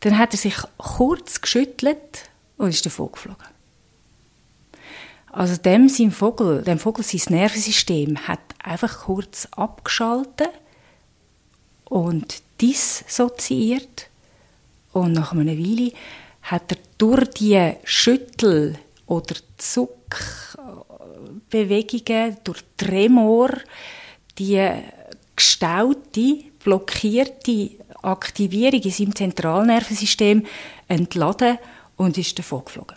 Dann 0.00 0.18
hat 0.18 0.34
er 0.34 0.38
sich 0.38 0.56
kurz 0.76 1.40
geschüttelt 1.40 2.30
und 2.56 2.70
ist 2.70 2.84
davon 2.84 3.12
geflogen. 3.12 3.55
Also 5.36 5.56
dem 5.58 5.88
sein 5.90 6.12
Vogel, 6.12 6.62
dem 6.62 6.78
Vogel 6.78 7.04
sein 7.04 7.36
Nervensystem 7.36 8.26
hat 8.26 8.40
einfach 8.64 9.00
kurz 9.00 9.46
abgeschaltet 9.50 10.48
und 11.84 12.42
dissoziiert 12.58 14.08
und 14.94 15.12
nach 15.12 15.32
einer 15.32 15.58
Weile 15.58 15.92
hat 16.40 16.72
er 16.72 16.78
durch 16.96 17.28
die 17.34 17.74
Schüttel 17.84 18.78
oder 19.04 19.36
Zuckbewegungen, 19.58 22.38
durch 22.42 22.64
Tremor, 22.78 23.50
die 24.38 24.66
gestaute, 25.36 26.44
blockierte 26.64 27.72
Aktivierung 28.00 28.80
in 28.80 28.90
seinem 28.90 29.14
Zentralnervensystem 29.14 30.46
entladen 30.88 31.58
und 31.98 32.16
ist 32.16 32.38
davon 32.38 32.64
geflogen. 32.64 32.96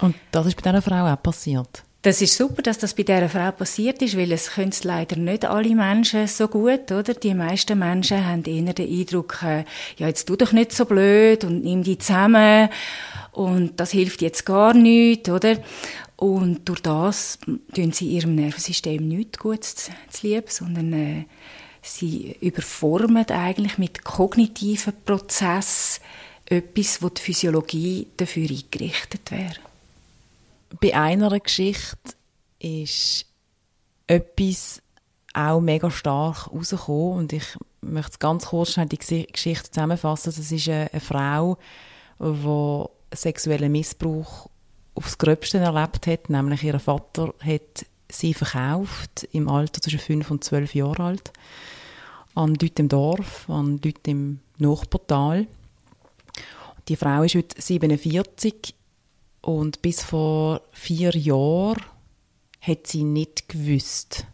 Und 0.00 0.14
das 0.30 0.46
ist 0.46 0.56
bei 0.56 0.70
dieser 0.70 0.82
Frau 0.82 1.12
auch 1.12 1.22
passiert? 1.22 1.84
Das 2.02 2.22
ist 2.22 2.36
super, 2.36 2.62
dass 2.62 2.78
das 2.78 2.94
bei 2.94 3.02
dieser 3.02 3.28
Frau 3.28 3.50
passiert 3.50 4.00
ist, 4.02 4.16
weil 4.16 4.30
es 4.30 4.52
können 4.52 4.72
leider 4.84 5.16
nicht 5.16 5.44
alle 5.44 5.74
Menschen 5.74 6.28
so 6.28 6.46
gut, 6.46 6.92
oder? 6.92 7.12
Die 7.12 7.34
meisten 7.34 7.76
Menschen 7.76 8.24
haben 8.24 8.44
eher 8.44 8.72
den 8.72 9.00
Eindruck, 9.00 9.42
äh, 9.42 9.64
ja, 9.96 10.06
jetzt 10.06 10.26
tu 10.26 10.36
doch 10.36 10.52
nicht 10.52 10.72
so 10.72 10.84
blöd 10.84 11.42
und 11.42 11.64
nimm 11.64 11.82
die 11.82 11.98
zusammen 11.98 12.68
und 13.32 13.80
das 13.80 13.90
hilft 13.90 14.22
jetzt 14.22 14.46
gar 14.46 14.74
nicht, 14.74 15.28
oder? 15.28 15.56
Und 16.14 16.68
durch 16.68 16.80
das 16.80 17.40
tun 17.74 17.90
sie 17.90 18.08
ihrem 18.08 18.36
Nervensystem 18.36 19.06
nicht 19.06 19.40
gut 19.40 19.64
zu, 19.64 19.90
zu 20.08 20.26
lieb, 20.26 20.50
sondern 20.50 20.92
äh, 20.92 21.24
sie 21.82 22.36
überformen 22.40 23.28
eigentlich 23.28 23.76
mit 23.76 24.04
kognitiven 24.04 24.92
Prozessen 25.04 26.00
etwas, 26.46 27.02
wo 27.02 27.08
die 27.08 27.20
Physiologie 27.20 28.06
dafür 28.16 28.48
eingerichtet 28.48 29.32
wäre 29.32 29.67
bei 30.80 30.94
einer 30.94 31.38
Geschichte 31.38 32.14
ist 32.58 33.26
etwas 34.06 34.82
auch 35.34 35.60
mega 35.60 35.90
stark 35.90 36.50
rausgekommen 36.50 37.18
und 37.18 37.32
ich 37.32 37.44
möchte 37.80 38.18
ganz 38.18 38.46
kurz 38.46 38.72
schnell 38.72 38.86
die 38.86 38.98
Geschichte 38.98 39.70
zusammenfassen. 39.70 40.32
Das 40.34 40.50
ist 40.50 40.68
eine, 40.68 40.88
Frau, 41.00 41.58
die 42.18 43.16
sexuellen 43.16 43.72
Missbrauch 43.72 44.48
aufs 44.94 45.18
Gröbste 45.18 45.58
erlebt 45.58 46.06
hat, 46.06 46.28
nämlich 46.28 46.64
ihr 46.64 46.78
Vater 46.80 47.32
hat 47.40 47.86
sie 48.10 48.34
verkauft 48.34 49.28
im 49.32 49.48
Alter 49.48 49.80
zwischen 49.80 50.00
fünf 50.00 50.30
und 50.30 50.42
zwölf 50.42 50.74
Jahren 50.74 51.02
alt 51.02 51.32
an 52.34 52.54
Leute 52.54 52.82
im 52.82 52.88
Dorf, 52.88 53.48
an 53.48 53.80
Leute 53.84 54.10
im 54.10 54.40
Nachportal. 54.58 55.46
Die 56.88 56.96
Frau 56.96 57.22
ist 57.22 57.34
heute 57.34 57.60
47 57.60 58.74
und 59.40 59.82
bis 59.82 60.02
vor 60.02 60.62
vier 60.72 61.16
Jahren 61.16 61.82
hat 62.60 62.86
sie 62.86 63.04
nicht 63.04 63.48
gewusst, 63.48 64.26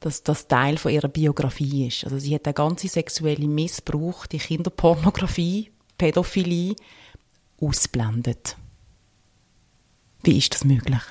dass 0.00 0.22
das 0.22 0.48
Teil 0.48 0.76
von 0.76 0.92
ihrer 0.92 1.08
Biografie 1.08 1.86
ist. 1.86 2.04
Also 2.04 2.18
sie 2.18 2.34
hat 2.34 2.46
den 2.46 2.54
ganzen 2.54 2.88
sexuellen 2.88 3.54
Missbrauch, 3.54 4.26
die 4.26 4.38
Kinderpornografie, 4.38 5.70
Pädophilie 5.96 6.76
ausblendet. 7.60 8.56
Wie 10.22 10.38
ist 10.38 10.54
das 10.54 10.64
möglich? 10.64 11.02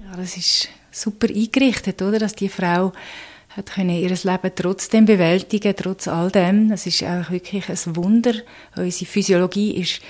Ja, 0.00 0.16
das 0.16 0.36
ist 0.36 0.68
super 0.90 1.28
eingerichtet, 1.28 2.02
oder? 2.02 2.18
Dass 2.18 2.34
die 2.34 2.48
Frau 2.48 2.92
hat 3.56 3.72
können 3.74 3.90
ihr 3.90 4.08
Leben 4.08 4.52
trotzdem 4.54 5.04
bewältigen, 5.04 5.74
trotz 5.76 6.08
all 6.08 6.30
dem. 6.30 6.70
Das 6.70 6.86
ist 6.86 7.02
auch 7.02 7.30
wirklich 7.30 7.68
ein 7.68 7.96
Wunder. 7.96 8.32
Unsere 8.76 9.10
Physiologie 9.10 9.76
ist 9.76 10.00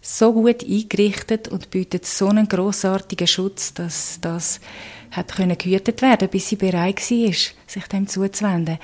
so 0.00 0.32
gut 0.32 0.64
eingerichtet 0.64 1.48
und 1.48 1.70
bietet 1.70 2.06
so 2.06 2.28
einen 2.28 2.48
großartigen 2.48 3.26
Schutz, 3.26 3.74
dass 3.74 4.18
das 4.20 4.60
hat 5.10 5.36
können 5.36 5.58
gehütet 5.58 6.00
werden, 6.02 6.28
bis 6.28 6.48
sie 6.48 6.56
bereit 6.56 6.98
war, 6.98 7.32
sich 7.66 7.86
dem 7.92 8.06
zuzuwenden. 8.06 8.78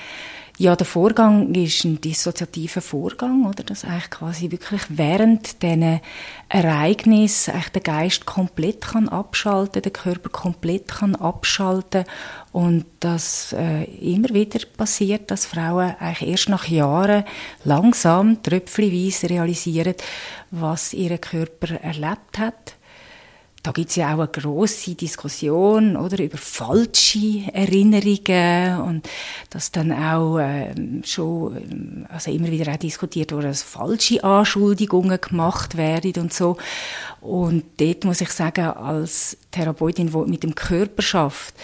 Ja, 0.60 0.74
der 0.74 0.88
Vorgang 0.88 1.54
ist 1.54 1.84
ein 1.84 2.00
dissoziativer 2.00 2.80
Vorgang, 2.80 3.46
oder? 3.46 3.62
Dass 3.62 3.84
eigentlich 3.84 4.10
quasi 4.10 4.50
wirklich 4.50 4.82
während 4.88 5.62
diesen 5.62 6.00
Ereignis 6.48 7.48
eigentlich 7.48 7.68
der 7.68 7.82
Geist 7.82 8.26
komplett 8.26 8.80
kann 8.80 9.08
abschalten, 9.08 9.82
der 9.82 9.92
Körper 9.92 10.30
komplett 10.30 10.88
kann 10.88 11.14
abschalten 11.14 12.02
und 12.50 12.86
das 12.98 13.52
äh, 13.52 13.84
immer 13.84 14.30
wieder 14.30 14.58
passiert, 14.76 15.30
dass 15.30 15.46
Frauen 15.46 15.94
eigentlich 16.00 16.28
erst 16.28 16.48
nach 16.48 16.66
Jahren 16.66 17.22
langsam, 17.62 18.42
tröpfchenweise 18.42 19.30
realisieren, 19.30 19.94
was 20.50 20.92
ihr 20.92 21.18
Körper 21.18 21.80
erlebt 21.82 22.36
hat 22.36 22.77
da 23.62 23.72
gibt 23.72 23.90
es 23.90 23.96
ja 23.96 24.14
auch 24.14 24.20
eine 24.20 24.28
große 24.28 24.94
Diskussion 24.94 25.96
oder 25.96 26.22
über 26.22 26.38
falsche 26.38 27.42
Erinnerungen 27.52 28.80
und 28.80 29.08
dass 29.50 29.72
dann 29.72 29.92
auch 29.92 30.38
ähm, 30.38 31.02
schon 31.04 32.06
also 32.08 32.30
immer 32.30 32.50
wieder 32.50 32.72
auch 32.72 32.76
diskutiert 32.76 33.32
wurde, 33.32 33.48
dass 33.48 33.62
falsche 33.62 34.22
Anschuldigungen 34.22 35.20
gemacht 35.20 35.76
werden 35.76 36.12
und 36.18 36.32
so. 36.32 36.56
Und 37.20 37.64
dort 37.78 38.04
muss 38.04 38.20
ich 38.20 38.30
sagen 38.30 38.68
als 38.68 39.36
Therapeutin, 39.50 40.12
die 40.12 40.30
mit 40.30 40.44
dem 40.44 40.54
Körper 40.54 41.02
schafft, 41.02 41.54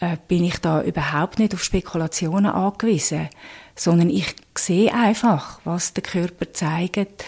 äh, 0.00 0.16
bin 0.26 0.44
ich 0.44 0.58
da 0.58 0.82
überhaupt 0.82 1.38
nicht 1.38 1.54
auf 1.54 1.62
Spekulationen 1.62 2.46
angewiesen, 2.46 3.28
sondern 3.76 4.10
ich 4.10 4.34
sehe 4.56 4.92
einfach, 4.92 5.60
was 5.64 5.92
der 5.94 6.02
Körper 6.02 6.52
zeigt 6.52 7.24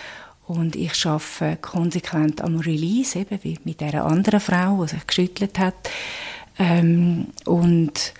und 0.50 0.74
ich 0.74 1.06
arbeite 1.06 1.58
konsequent 1.62 2.42
am 2.42 2.58
Release, 2.58 3.16
eben 3.16 3.38
wie 3.42 3.56
mit 3.62 3.80
dieser 3.80 4.04
anderen 4.04 4.40
Frau, 4.40 4.82
die 4.82 4.88
sich 4.88 5.06
geschüttelt 5.06 5.60
hat. 5.60 5.76
Ähm, 6.58 7.28
und 7.44 8.12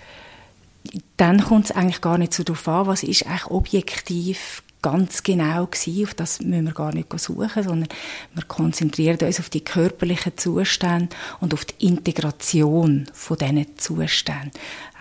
dann 1.17 1.43
kommt 1.43 1.65
es 1.65 1.71
eigentlich 1.71 1.99
gar 1.99 2.17
nicht 2.17 2.33
so 2.33 2.43
darauf 2.43 2.65
an, 2.69 2.87
was 2.87 3.03
ist 3.03 3.25
eigentlich 3.25 3.47
objektiv 3.47 4.63
ganz 4.81 5.23
genau 5.23 5.65
gewesen. 5.65 6.05
Auf 6.05 6.13
das 6.13 6.39
müssen 6.39 6.67
wir 6.67 6.73
gar 6.73 6.93
nicht 6.93 7.19
suchen, 7.19 7.63
sondern 7.63 7.89
wir 8.33 8.43
konzentrieren 8.45 9.17
uns 9.19 9.41
auf 9.41 9.49
die 9.49 9.63
körperlichen 9.63 10.37
Zustände 10.37 11.13
und 11.41 11.53
auf 11.53 11.65
die 11.65 11.85
Integration 11.85 13.07
von 13.13 13.37
diesen 13.37 13.77
Zuständen. 13.77 14.51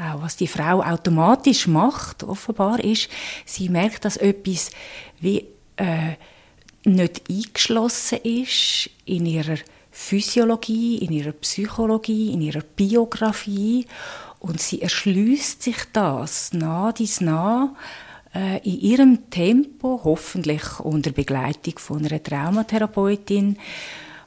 Auch 0.01 0.23
was 0.23 0.37
die 0.37 0.49
Frau 0.49 0.83
automatisch 0.83 1.69
macht, 1.69 2.25
offenbar, 2.25 2.81
ist, 2.81 3.09
sie 3.47 3.69
merkt, 3.69 4.05
dass 4.05 4.17
etwas 4.17 4.73
wie 5.21 5.47
äh, 5.77 6.17
nicht 6.85 7.23
eingeschlossen 7.29 8.19
ist 8.23 8.91
in 9.05 9.27
ihrer 9.27 9.59
Physiologie, 9.91 10.99
in 10.99 11.13
ihrer 11.13 11.33
Psychologie, 11.33 12.33
in 12.33 12.41
ihrer 12.41 12.63
Biografie 12.63 13.87
und 14.39 14.61
sie 14.61 14.81
erschließt 14.81 15.63
sich 15.63 15.77
das 15.93 16.53
nah 16.53 16.93
dies 16.93 17.21
nah 17.21 17.75
äh, 18.35 18.59
in 18.59 18.81
ihrem 18.81 19.31
Tempo, 19.31 20.01
hoffentlich 20.05 20.81
unter 20.81 21.11
Begleitung 21.11 21.79
von 21.79 22.07
einer 22.07 22.23
Traumatherapeutin 22.23 23.59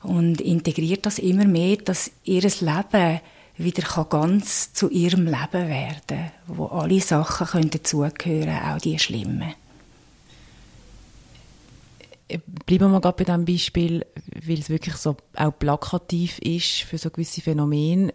und 0.04 0.42
integriert 0.42 1.06
das 1.06 1.20
immer 1.20 1.46
mehr, 1.46 1.78
dass 1.78 2.12
ihr 2.24 2.42
Leben 2.42 3.22
wieder 3.58 4.06
ganz 4.06 4.74
zu 4.74 4.90
ihrem 4.90 5.26
Leben 5.26 5.70
werden 5.70 6.32
wo 6.48 6.66
alle 6.66 7.00
Sachen 7.00 7.48
können 7.48 7.70
dazugehören, 7.70 8.60
auch 8.64 8.80
die 8.80 9.00
schlimmen 9.00 9.54
bleiben 12.66 12.92
wir 12.92 13.02
gerade 13.02 13.18
bei 13.18 13.24
diesem 13.24 13.46
Beispiel, 13.46 14.06
weil 14.46 14.60
es 14.60 14.70
wirklich 14.70 14.96
so 14.96 15.18
auch 15.36 15.58
plakativ 15.58 16.40
ist 16.40 16.82
für 16.82 16.98
so 16.98 17.10
gewisse 17.10 17.42
Phänomene. 17.42 18.12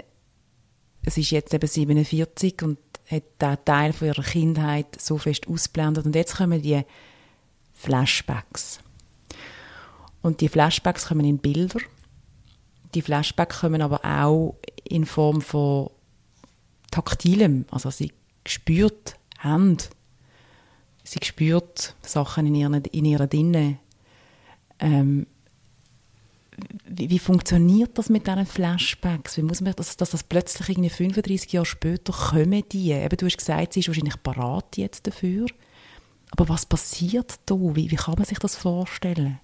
Es 1.04 1.16
ist 1.16 1.30
jetzt 1.30 1.54
eben 1.54 1.66
47 1.66 2.62
und 2.62 2.78
hat 3.10 3.24
diesen 3.40 3.64
Teil 3.64 3.92
von 3.92 4.08
ihrer 4.08 4.22
Kindheit 4.22 5.00
so 5.00 5.18
fest 5.18 5.48
ausblendet. 5.48 6.04
Und 6.06 6.14
jetzt 6.14 6.36
kommen 6.36 6.60
die 6.60 6.82
Flashbacks. 7.72 8.80
Und 10.20 10.40
die 10.40 10.48
Flashbacks 10.48 11.06
kommen 11.06 11.24
in 11.24 11.38
Bilder. 11.38 11.80
Die 12.94 13.02
Flashbacks 13.02 13.60
kommen 13.60 13.80
aber 13.80 14.04
auch 14.04 14.56
in 14.84 15.06
Form 15.06 15.40
von 15.40 15.90
taktilem. 16.90 17.66
Also 17.70 17.90
sie 17.90 18.12
spürt 18.46 19.16
Hand. 19.38 19.90
Sie 21.04 21.20
spürt 21.22 21.94
Sachen 22.02 22.46
in 22.46 22.54
ihren, 22.54 22.84
in 22.84 23.04
ihrer 23.04 23.26
Dinne 23.26 23.78
ähm, 24.80 25.26
wie, 26.86 27.10
wie, 27.10 27.18
funktioniert 27.18 27.96
das 27.98 28.08
mit 28.08 28.26
diesen 28.26 28.46
Flashbacks? 28.46 29.36
Wie 29.36 29.42
muss 29.42 29.60
man, 29.60 29.74
dass, 29.74 29.96
dass 29.96 30.10
das 30.10 30.24
plötzlich 30.24 30.70
irgendwie 30.70 30.90
35 30.90 31.52
Jahre 31.52 31.66
später 31.66 32.12
kommen 32.12 32.64
die? 32.72 32.90
Eben, 32.90 33.16
du 33.16 33.26
hast 33.26 33.38
gesagt, 33.38 33.72
sie 33.72 33.80
ist 33.80 33.88
wahrscheinlich 33.88 34.20
parat 34.22 34.76
jetzt 34.76 35.06
dafür. 35.06 35.46
Aber 36.30 36.48
was 36.48 36.66
passiert 36.66 37.38
da? 37.46 37.54
Wie, 37.54 37.90
wie 37.90 37.96
kann 37.96 38.14
man 38.16 38.24
sich 38.24 38.38
das 38.38 38.56
vorstellen? 38.56 39.38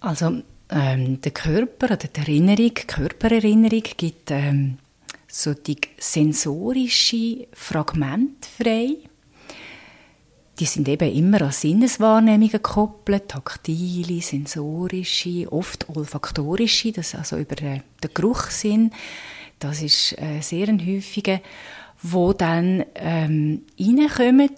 Also 0.00 0.42
ähm, 0.70 1.20
der 1.20 1.32
Körper 1.32 1.86
oder 1.86 1.96
die 1.96 2.20
Erinnerung, 2.20 2.74
Körpererinnerung 2.74 3.82
gibt 3.96 4.30
ähm, 4.30 4.78
so 5.26 5.54
die 5.54 5.78
sensorische 5.98 7.48
Fragmente 7.52 8.48
frei 8.48 8.96
die 10.58 10.66
sind 10.66 10.88
eben 10.88 11.12
immer 11.12 11.42
an 11.42 11.52
Sinneswahrnehmungen 11.52 12.50
gekoppelt, 12.50 13.28
taktile, 13.28 14.20
sensorische, 14.20 15.50
oft 15.52 15.88
olfaktorische, 15.88 16.92
das 16.92 17.14
also 17.14 17.38
über 17.38 17.56
den, 17.56 17.82
Geruchssinn. 18.14 18.92
Das 19.58 19.82
ist 19.82 20.16
äh, 20.18 20.40
sehr 20.40 20.68
ein 20.68 20.86
häufiger, 20.86 21.40
wo 22.02 22.32
dann 22.32 22.84
ähm, 22.94 23.62
reinkommen 23.78 24.50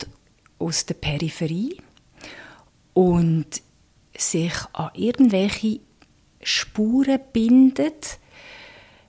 aus 0.59 0.85
der 0.85 0.95
Peripherie 0.95 1.77
und 2.93 3.63
sich 4.17 4.55
an 4.73 4.91
irgendwelche 4.95 5.81
Spuren 6.43 7.21
bindet, 7.33 8.19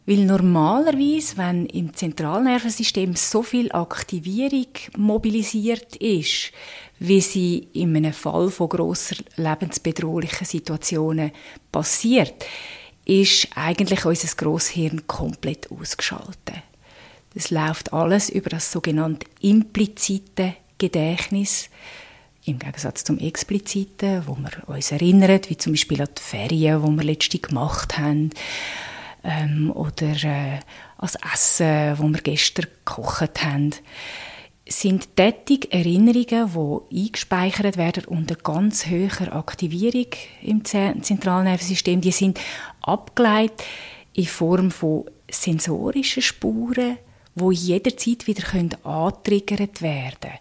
weil 0.08 0.24
normalerweise, 0.24 1.36
wenn 1.36 1.66
im 1.66 1.94
Zentralnervensystem 1.94 3.16
so 3.16 3.44
viel 3.44 3.70
Aktivierung 3.74 4.68
mobilisiert 4.96 5.98
ist, 5.98 6.54
wie 6.98 7.20
sie 7.20 7.68
in 7.74 7.96
einem 7.96 8.14
Fall 8.14 8.50
von 8.50 8.70
grosser 8.70 9.18
lebensbedrohlichen 9.36 10.48
Situationen 10.48 11.32
passiert, 11.74 12.46
ist 13.04 13.50
eigentlich 13.56 14.06
unser 14.06 14.34
Grosshirn 14.36 15.06
komplett 15.08 15.70
ausgeschaltet. 15.70 16.64
Das 17.34 17.52
läuft 17.52 17.92
alles 17.92 18.30
über 18.30 18.50
das 18.50 18.72
sogenannte 18.72 19.28
implizite 19.42 20.56
Gedächtnis, 20.78 21.70
im 22.46 22.60
Gegensatz 22.60 23.04
zum 23.04 23.20
expliziten, 23.20 24.24
wo 24.26 24.38
wir 24.38 24.70
uns 24.70 24.94
erinnern, 24.94 25.42
wie 25.50 25.58
zum 25.58 25.74
Beispiel 25.74 26.02
an 26.02 26.08
die 26.18 26.22
Ferien, 26.22 26.82
die 26.82 26.98
wir 26.98 27.04
letztens 27.04 27.42
gemacht 27.42 27.98
haben, 27.98 28.30
ähm, 29.24 29.72
oder 29.72 30.24
äh, 30.24 30.60
als 30.98 31.16
Essen, 31.34 31.98
wo 31.98 32.08
wir 32.08 32.22
gestern 32.22 32.68
gekocht 32.86 33.44
haben, 33.44 33.72
sind 34.70 35.16
tätig 35.16 35.74
Erinnerungen, 35.74 36.84
die 36.92 37.06
eingespeichert 37.06 37.78
werden 37.78 38.06
unter 38.06 38.36
ganz 38.36 38.88
hoher 38.88 39.34
Aktivierung 39.34 40.08
im 40.42 40.66
Zentralnervensystem. 40.66 42.02
Die 42.02 42.12
sind 42.12 42.40
abgeleitet 42.82 43.64
in 44.14 44.26
Form 44.26 44.72
von 44.72 45.06
sensorischen 45.30 46.22
Spuren, 46.22 46.98
wo 47.36 47.52
jederzeit 47.52 48.28
wieder 48.28 48.44
antriggert 48.84 49.82
werden 49.82 50.18
können. 50.22 50.40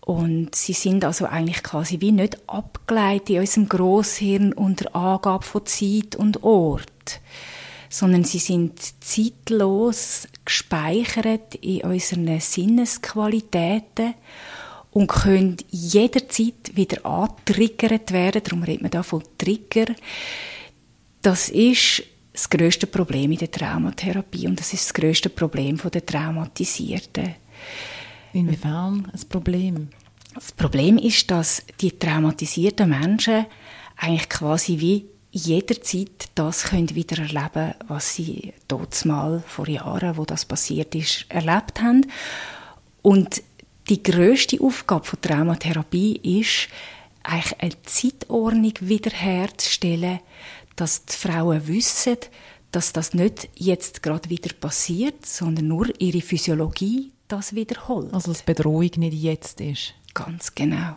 Und 0.00 0.54
sie 0.54 0.72
sind 0.72 1.04
also 1.04 1.26
eigentlich 1.26 1.62
quasi 1.62 2.00
wie 2.00 2.12
nicht 2.12 2.38
abgeleitet 2.48 3.30
in 3.30 3.40
unserem 3.40 3.68
Grosshirn 3.68 4.52
unter 4.52 4.94
Angabe 4.94 5.44
von 5.44 5.66
Zeit 5.66 6.16
und 6.16 6.42
Ort 6.42 7.20
sondern 7.90 8.22
sie 8.22 8.38
sind 8.38 8.78
zeitlos 9.02 10.28
gespeichert 10.44 11.56
in 11.56 11.82
unseren 11.82 12.38
Sinnesqualitäten 12.38 14.14
und 14.92 15.08
können 15.08 15.56
jederzeit 15.70 16.74
wieder 16.74 17.04
antriggert 17.04 18.12
werden. 18.12 18.42
Darum 18.44 18.62
redet 18.62 18.82
man 18.82 18.92
da 18.92 19.02
von 19.02 19.22
Trigger. 19.36 19.86
Das 21.20 21.48
ist 21.48 22.04
das 22.32 22.48
größte 22.48 22.86
Problem 22.86 23.32
in 23.32 23.38
der 23.38 23.50
Traumatherapie 23.50 24.46
und 24.46 24.58
das 24.58 24.72
ist 24.72 24.86
das 24.86 24.94
größte 24.94 25.28
Problem 25.28 25.76
der 25.92 26.06
Traumatisierten. 26.06 27.34
Inwiefern 28.32 29.10
ein 29.12 29.28
Problem? 29.28 29.88
Das 30.32 30.52
Problem 30.52 30.96
ist, 30.96 31.28
dass 31.28 31.64
die 31.80 31.98
traumatisierten 31.98 32.88
Menschen 32.88 33.46
eigentlich 33.96 34.28
quasi 34.28 34.78
wie 34.78 35.06
jederzeit 35.32 36.28
das 36.34 36.64
können 36.64 36.94
wieder 36.94 37.18
erleben, 37.18 37.74
was 37.86 38.14
sie 38.14 38.52
dort 38.68 39.04
mal 39.04 39.42
vor 39.46 39.68
Jahren, 39.68 40.16
wo 40.16 40.24
das 40.24 40.44
passiert 40.44 40.94
ist, 40.94 41.26
erlebt 41.28 41.80
haben. 41.80 42.06
Und 43.02 43.42
die 43.88 44.02
größte 44.02 44.60
Aufgabe 44.60 45.04
von 45.04 45.20
Traumatherapie 45.20 46.16
ist, 46.38 46.68
eigentlich 47.22 47.60
eine 47.60 47.82
Zeitordnung 47.82 48.74
wiederherzustellen, 48.80 50.20
dass 50.76 51.04
die 51.04 51.12
Frauen 51.14 51.66
wissen, 51.68 52.16
dass 52.72 52.92
das 52.92 53.14
nicht 53.14 53.48
jetzt 53.54 54.02
gerade 54.02 54.30
wieder 54.30 54.54
passiert, 54.54 55.26
sondern 55.26 55.68
nur 55.68 55.88
ihre 56.00 56.22
Physiologie 56.22 57.12
das 57.28 57.54
wiederholt. 57.54 58.12
Also 58.14 58.32
dass 58.32 58.42
Bedrohung 58.42 58.90
nicht 58.96 59.14
jetzt 59.14 59.60
ist. 59.60 59.94
Ganz 60.14 60.54
genau. 60.54 60.94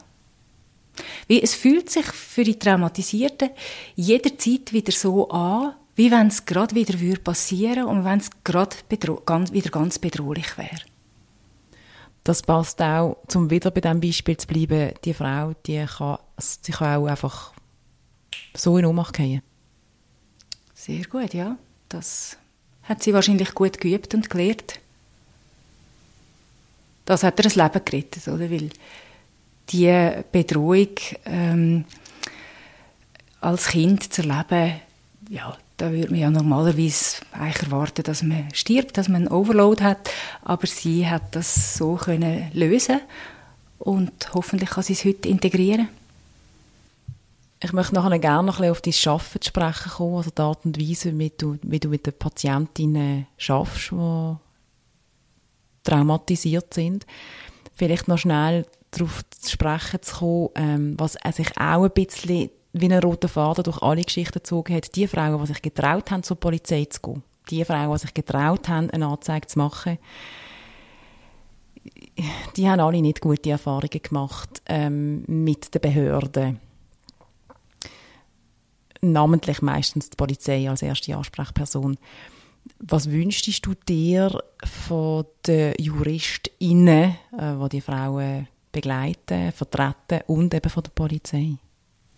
Wie 1.28 1.42
es 1.42 1.56
fühlt 1.56 1.90
sich 1.90 2.06
für 2.06 2.44
die 2.44 2.60
Traumatisierten 2.60 3.50
jederzeit 3.96 4.74
wieder 4.74 4.92
so 4.92 5.30
an, 5.30 5.74
wie 5.96 6.12
wenn 6.12 6.28
es 6.28 6.46
gerade 6.46 6.76
wieder 6.76 7.18
passieren 7.18 7.86
würde 7.86 7.88
und 7.88 8.06
wenn 8.06 8.20
es 8.20 8.30
gerade 8.44 8.76
ganz, 9.26 9.52
wieder 9.52 9.70
ganz 9.70 10.00
bedrohlich 10.00 10.58
wäre. 10.58 10.82
Das 12.24 12.42
passt 12.42 12.82
auch, 12.82 13.18
um 13.36 13.50
wieder 13.50 13.70
bei 13.70 13.82
diesem 13.82 14.00
Beispiel 14.00 14.38
zu 14.38 14.48
bleiben, 14.48 14.94
die 15.04 15.14
Frau, 15.14 15.54
die 15.66 15.86
kann, 15.86 16.18
sie 16.38 16.72
kann 16.72 17.02
auch 17.02 17.08
einfach 17.08 17.54
so 18.56 18.78
in 18.78 18.86
Ohnmacht 18.86 19.16
gehen. 19.16 19.42
Sehr 20.74 21.04
gut, 21.06 21.34
ja. 21.34 21.58
Das 21.90 22.38
hat 22.84 23.04
sie 23.04 23.14
wahrscheinlich 23.14 23.54
gut 23.54 23.80
geübt 23.80 24.14
und 24.14 24.30
gelernt. 24.30 24.80
Das 27.06 27.24
hat 27.24 27.40
ihr 27.40 27.44
das 27.44 27.56
Leben 27.56 27.86
gerettet, 27.86 28.28
oder? 28.28 28.50
Weil 28.50 28.70
die 29.70 30.12
Bedrohung 30.32 30.90
ähm, 31.26 31.86
als 33.42 33.68
Kind 33.68 34.14
zu 34.14 34.22
erleben, 34.22 34.80
ja, 35.30 35.58
da 35.78 35.92
würde 35.92 36.12
man 36.12 36.20
ja 36.20 36.30
normalerweise 36.30 37.22
eigentlich 37.32 37.64
erwarten, 37.64 38.04
dass 38.04 38.24
man 38.24 38.48
stirbt, 38.54 38.98
dass 38.98 39.10
man 39.10 39.24
einen 39.24 39.34
Overload 39.34 39.84
hat, 39.84 40.10
aber 40.44 40.68
sie 40.68 41.10
hat 41.10 41.36
das 41.36 41.78
so 41.78 41.96
können 41.96 42.52
lösen 42.54 43.02
und 43.80 44.34
hoffentlich 44.34 44.70
kann 44.70 44.84
sie 44.84 44.94
es 44.94 45.04
heute 45.04 45.28
integrieren. 45.28 45.90
Ich 47.60 47.74
möchte 47.74 47.96
nachher 47.96 48.20
gerne 48.20 48.46
noch 48.46 48.60
ein 48.60 48.72
auf 48.72 48.82
dein 48.82 48.94
Arbeiten 49.06 49.42
zu 49.42 49.48
sprechen 49.48 49.92
kommen, 49.92 50.18
also 50.18 50.32
die 50.32 50.42
Art 50.42 50.66
und 50.66 50.80
Weise, 50.80 51.18
wie 51.18 51.32
du, 51.36 51.58
wie 51.64 51.80
du 51.80 51.88
mit 51.88 52.06
den 52.06 52.14
Patientinnen 52.14 53.26
arbeitest, 53.48 53.92
die 53.92 54.36
traumatisiert 55.84 56.74
sind. 56.74 57.06
Vielleicht 57.74 58.08
noch 58.08 58.18
schnell 58.18 58.66
darauf 58.94 59.22
zu 59.30 59.52
sprechen 59.52 60.02
zu 60.02 60.16
kommen, 60.16 60.50
ähm, 60.56 60.96
was 60.98 61.18
sich 61.36 61.50
auch 61.58 61.84
ein 61.84 61.92
bisschen 61.92 62.50
wie 62.74 62.92
ein 62.92 63.00
roter 63.04 63.28
Faden 63.28 63.64
durch 63.64 63.82
alle 63.82 64.02
Geschichten 64.02 64.40
gezogen 64.40 64.76
hat. 64.76 64.96
Die 64.96 65.08
Frauen, 65.08 65.40
die 65.40 65.48
sich 65.48 65.62
getraut 65.62 66.10
haben, 66.12 66.24
zur 66.24 66.40
Polizei 66.40 66.86
zu 66.86 67.02
gehen, 67.02 67.24
die 67.50 67.64
Frauen, 67.66 67.92
die 67.94 68.00
sich 68.00 68.14
getraut 68.14 68.68
haben, 68.68 68.90
eine 68.90 69.08
Anzeige 69.08 69.48
zu 69.48 69.60
machen, 69.60 70.00
die 72.56 72.70
haben 72.70 72.80
alle 72.80 73.02
nicht 73.02 73.22
gute 73.22 73.52
Erfahrungen 73.52 74.02
gemacht 74.02 74.62
ähm, 74.68 75.24
mit 75.28 75.74
den 75.74 75.82
Behörden. 75.82 76.60
Namentlich 79.02 79.62
meistens 79.62 80.10
die 80.10 80.16
Polizei 80.16 80.70
als 80.70 80.82
erste 80.82 81.16
Ansprechperson. 81.16 81.98
Was 82.80 83.12
wünschst 83.12 83.66
du 83.66 83.74
dir 83.74 84.42
von 84.66 85.26
den 85.46 85.74
JuristInnen, 85.78 87.16
äh, 87.38 87.56
die 87.64 87.70
die 87.70 87.82
Frauen 87.82 88.48
begleiten, 88.74 89.54
vertreten 89.54 90.22
und 90.28 90.54
eben 90.54 90.70
von 90.70 90.84
der 90.84 90.92
Polizei? 90.92 91.54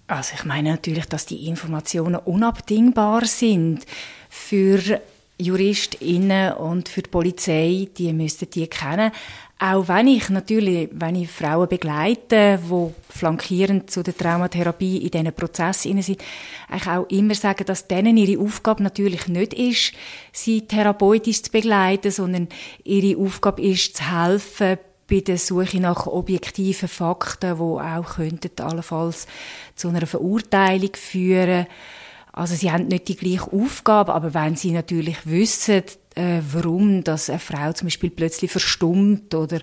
Also 0.07 0.33
ich 0.35 0.45
meine 0.45 0.71
natürlich, 0.71 1.05
dass 1.05 1.27
die 1.27 1.47
Informationen 1.47 2.17
unabdingbar 2.17 3.25
sind 3.25 3.85
für 4.29 5.01
JuristInnen 5.37 6.53
und 6.53 6.87
für 6.87 7.01
die 7.01 7.09
Polizei, 7.09 7.87
die 7.97 8.13
müssten 8.13 8.49
die 8.49 8.67
kennen. 8.67 9.11
Auch 9.57 9.87
wenn 9.87 10.07
ich 10.07 10.29
natürlich, 10.29 10.89
wenn 10.91 11.15
ich 11.15 11.29
Frauen 11.29 11.67
begleite, 11.67 12.59
die 12.61 12.93
flankierend 13.09 13.89
zu 13.89 14.03
der 14.03 14.15
Traumatherapie 14.15 14.97
in 14.97 15.11
diesen 15.11 15.33
Prozess 15.33 15.83
sind, 15.83 15.97
eigentlich 15.97 16.87
auch 16.87 17.09
immer 17.09 17.35
sagen, 17.35 17.65
dass 17.65 17.87
denen 17.87 18.17
ihre 18.17 18.41
Aufgabe 18.41 18.83
natürlich 18.83 19.27
nicht 19.27 19.53
ist, 19.53 19.93
sie 20.33 20.67
therapeutisch 20.67 21.43
zu 21.43 21.51
begleiten, 21.51 22.11
sondern 22.11 22.49
ihre 22.83 23.19
Aufgabe 23.19 23.61
ist, 23.61 23.97
zu 23.97 24.11
helfen, 24.11 24.77
bei 25.09 25.19
der 25.19 25.37
Suche 25.37 25.79
nach 25.79 26.07
objektiven 26.07 26.89
Fakten, 26.89 27.55
die 27.57 27.61
auch 27.61 28.15
könnten 28.15 28.61
allenfalls 28.61 29.27
zu 29.75 29.89
einer 29.89 30.07
Verurteilung 30.07 30.93
führen. 30.93 31.67
Also 32.31 32.55
sie 32.55 32.71
haben 32.71 32.87
nicht 32.87 33.07
die 33.07 33.15
gleiche 33.15 33.51
Aufgabe, 33.51 34.13
aber 34.13 34.33
wenn 34.33 34.55
sie 34.55 34.71
natürlich 34.71 35.25
wissen, 35.25 35.83
äh, 36.15 36.41
warum 36.51 37.03
dass 37.03 37.29
eine 37.29 37.39
Frau 37.39 37.71
zum 37.73 37.87
Beispiel 37.87 38.09
plötzlich 38.09 38.51
verstummt 38.51 39.33
oder 39.33 39.57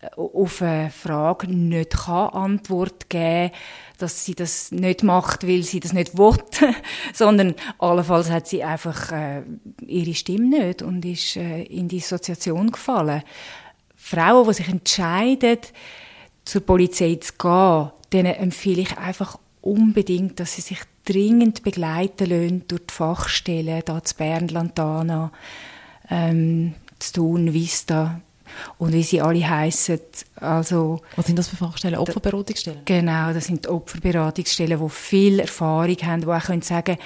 äh, 0.00 0.08
auf 0.16 0.62
eine 0.62 0.90
Frage 0.90 1.48
nicht 1.48 1.90
kann 1.90 2.30
Antwort 2.30 3.10
geben 3.10 3.50
dass 3.98 4.24
sie 4.24 4.34
das 4.34 4.70
nicht 4.70 5.02
macht, 5.02 5.46
weil 5.46 5.64
sie 5.64 5.80
das 5.80 5.92
nicht 5.92 6.16
will, 6.16 6.36
sondern 7.12 7.54
allenfalls 7.78 8.30
hat 8.30 8.46
sie 8.46 8.62
einfach 8.62 9.12
äh, 9.12 9.42
ihre 9.80 10.14
Stimme 10.14 10.48
nicht 10.48 10.82
und 10.82 11.04
ist 11.04 11.36
äh, 11.36 11.64
in 11.64 11.88
die 11.88 11.98
Assoziation 11.98 12.70
gefallen. 12.70 13.22
Frauen, 14.08 14.46
die 14.48 14.54
sich 14.54 14.68
entscheiden, 14.68 15.58
zur 16.44 16.62
Polizei 16.62 17.16
zu 17.16 17.32
gehen, 17.38 17.90
denen 18.12 18.34
empfehle 18.34 18.80
ich 18.80 18.96
einfach 18.96 19.38
unbedingt, 19.60 20.40
dass 20.40 20.54
sie 20.54 20.62
sich 20.62 20.78
dringend 21.04 21.62
begleiten 21.62 22.30
lassen 22.30 22.64
durch 22.68 22.86
die 22.86 22.94
Fachstellen, 22.94 23.82
da 23.84 24.02
zu 24.02 24.14
Bern, 24.16 24.48
Lantana, 24.48 25.30
ähm, 26.10 26.74
zu 26.98 27.12
Thun, 27.12 27.52
Vista, 27.52 28.20
und 28.78 28.92
wie 28.92 29.02
sie 29.02 29.20
alle 29.20 29.48
heißen. 29.48 30.00
Also, 30.36 31.00
Was 31.16 31.26
sind 31.26 31.38
das 31.38 31.48
für 31.48 31.56
Fachstellen? 31.56 31.96
Opferberatungsstellen? 31.96 32.82
Genau, 32.84 33.32
das 33.32 33.46
sind 33.46 33.66
Opferberatungsstellen, 33.66 34.80
die 34.80 34.88
viel 34.88 35.40
Erfahrung 35.40 35.96
haben, 36.02 36.20
die 36.20 36.26
auch 36.26 36.42
können 36.44 36.62
sagen 36.62 36.96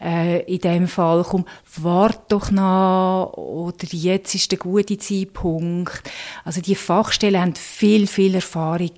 äh, 0.00 0.42
in 0.42 0.60
dem 0.60 0.88
Fall, 0.88 1.24
komm, 1.28 1.46
wart 1.76 2.30
doch 2.30 2.50
noch 2.50 3.32
oder 3.36 3.86
jetzt 3.90 4.34
ist 4.34 4.50
der 4.50 4.58
gute 4.58 4.98
Zeitpunkt. 4.98 6.02
Also 6.44 6.60
die 6.60 6.74
Fachstellen 6.74 7.40
haben 7.40 7.54
viel, 7.54 8.06
viel 8.06 8.34
Erfahrung 8.34 8.90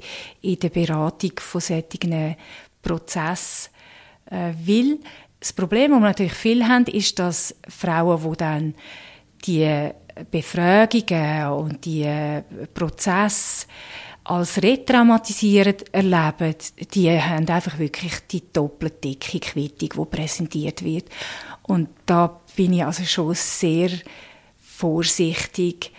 in 0.42 0.58
der 0.58 0.70
Beratung 0.70 1.32
von 1.38 1.60
solchen 1.60 2.36
Prozessen, 2.82 3.70
äh, 4.30 4.52
weil 4.64 4.98
das 5.40 5.52
Problem, 5.52 5.92
das 5.92 6.00
wir 6.00 6.06
natürlich 6.06 6.32
viel 6.32 6.66
haben, 6.66 6.86
ist, 6.86 7.18
dass 7.18 7.54
Frauen, 7.68 8.32
die 8.32 8.36
dann 8.36 8.74
die 9.44 9.90
Befragungen 10.30 11.48
und 11.48 11.84
die 11.84 12.08
Prozesse 12.72 13.66
als 14.24 14.60
retraumatisierend 14.62 15.94
erleben, 15.94 16.56
die 16.92 17.10
haben 17.10 17.48
einfach 17.48 17.78
wirklich 17.78 18.26
die 18.30 18.52
doppelt 18.52 19.04
dicke 19.04 19.38
Quittung, 19.38 19.88
die 19.88 20.16
präsentiert 20.16 20.82
wird. 20.82 21.08
Und 21.62 21.88
da 22.06 22.40
bin 22.56 22.72
ich 22.72 22.84
also 22.84 23.04
schon 23.04 23.34
sehr 23.34 23.90
vorsichtig. 24.58 25.92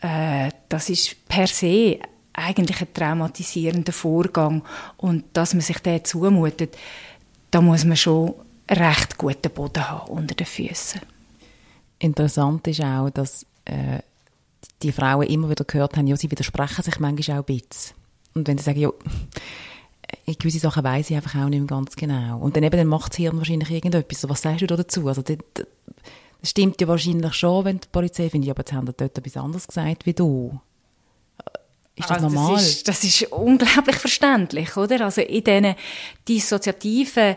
Äh, 0.00 0.50
das 0.68 0.90
ist 0.90 1.28
per 1.28 1.46
se 1.46 1.98
eigentlich 2.32 2.80
ein 2.80 2.92
traumatisierender 2.92 3.92
Vorgang. 3.92 4.64
Und 4.96 5.24
dass 5.32 5.54
man 5.54 5.60
sich 5.60 5.78
den 5.78 6.04
zumutet, 6.04 6.76
da 7.50 7.60
muss 7.60 7.84
man 7.84 7.96
schon 7.96 8.34
recht 8.70 9.16
guten 9.18 9.50
Boden 9.52 9.88
haben 9.88 10.10
unter 10.10 10.34
den 10.34 10.46
Füßen. 10.46 11.00
Interessant 11.98 12.66
ist 12.68 12.82
auch, 12.82 13.10
dass 13.10 13.44
äh, 13.64 14.00
die 14.82 14.92
Frauen 14.92 15.26
immer 15.26 15.50
wieder 15.50 15.64
gehört 15.64 15.96
haben, 15.96 16.06
ja, 16.06 16.16
sie 16.16 16.30
widersprechen 16.30 16.82
sich 16.82 17.00
manchmal 17.00 17.38
auch 17.38 17.46
ein 17.46 17.56
bisschen. 17.56 17.94
Und 18.34 18.46
wenn 18.46 18.58
sie 18.58 18.64
sagen, 18.64 18.80
ja, 18.80 18.90
in 20.24 20.34
gewisse 20.34 20.58
Sachen 20.58 20.84
weiß 20.84 21.10
ich 21.10 21.16
einfach 21.16 21.34
auch 21.34 21.48
nicht 21.48 21.58
mehr 21.58 21.66
ganz 21.66 21.96
genau. 21.96 22.38
Und 22.38 22.56
dann 22.56 22.62
eben, 22.62 22.76
dann 22.76 22.86
macht 22.86 23.12
das 23.12 23.16
Hirn 23.16 23.38
wahrscheinlich 23.38 23.70
irgendetwas. 23.70 24.28
Was 24.28 24.42
sagst 24.42 24.62
du 24.62 24.66
da 24.66 24.76
dazu? 24.76 25.08
Also, 25.08 25.22
das, 25.22 25.38
das 25.54 25.66
stimmt 26.50 26.80
ja 26.80 26.88
wahrscheinlich 26.88 27.34
schon, 27.34 27.64
wenn 27.64 27.80
die 27.80 27.88
Polizei 27.90 28.30
findet, 28.30 28.50
aber 28.50 28.60
jetzt 28.60 28.72
haben 28.72 28.86
dort 28.86 29.00
etwas 29.00 29.36
anderes 29.36 29.66
gesagt 29.66 30.06
wie 30.06 30.14
du. 30.14 30.60
Ist 31.96 32.10
das 32.10 32.22
also 32.22 32.28
normal? 32.28 32.54
Das 32.54 32.68
ist, 32.68 32.88
das 32.88 33.04
ist 33.04 33.22
unglaublich 33.32 33.96
verständlich, 33.96 34.76
oder? 34.76 35.04
Also 35.04 35.20
in 35.20 35.42
diesen 35.42 35.74
dissoziativen 36.28 37.36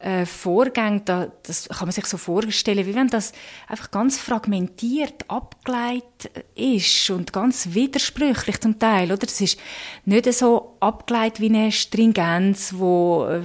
äh, 0.00 0.26
Vorgänge, 0.26 1.02
da, 1.04 1.32
das 1.42 1.68
kann 1.68 1.88
man 1.88 1.92
sich 1.92 2.06
so 2.06 2.18
vorstellen, 2.18 2.86
wie 2.86 2.94
wenn 2.94 3.08
das 3.08 3.32
einfach 3.66 3.90
ganz 3.90 4.16
fragmentiert 4.16 5.24
abgeleitet 5.26 6.30
ist 6.54 7.10
und 7.10 7.32
ganz 7.32 7.70
widersprüchlich 7.72 8.60
zum 8.60 8.78
Teil, 8.78 9.10
oder? 9.10 9.26
Es 9.26 9.40
ist 9.40 9.58
nicht 10.04 10.32
so 10.32 10.76
abgeleitet 10.78 11.40
wie 11.40 11.48
eine 11.48 11.72
Stringenz, 11.72 12.74
wo 12.76 13.26
äh, 13.28 13.40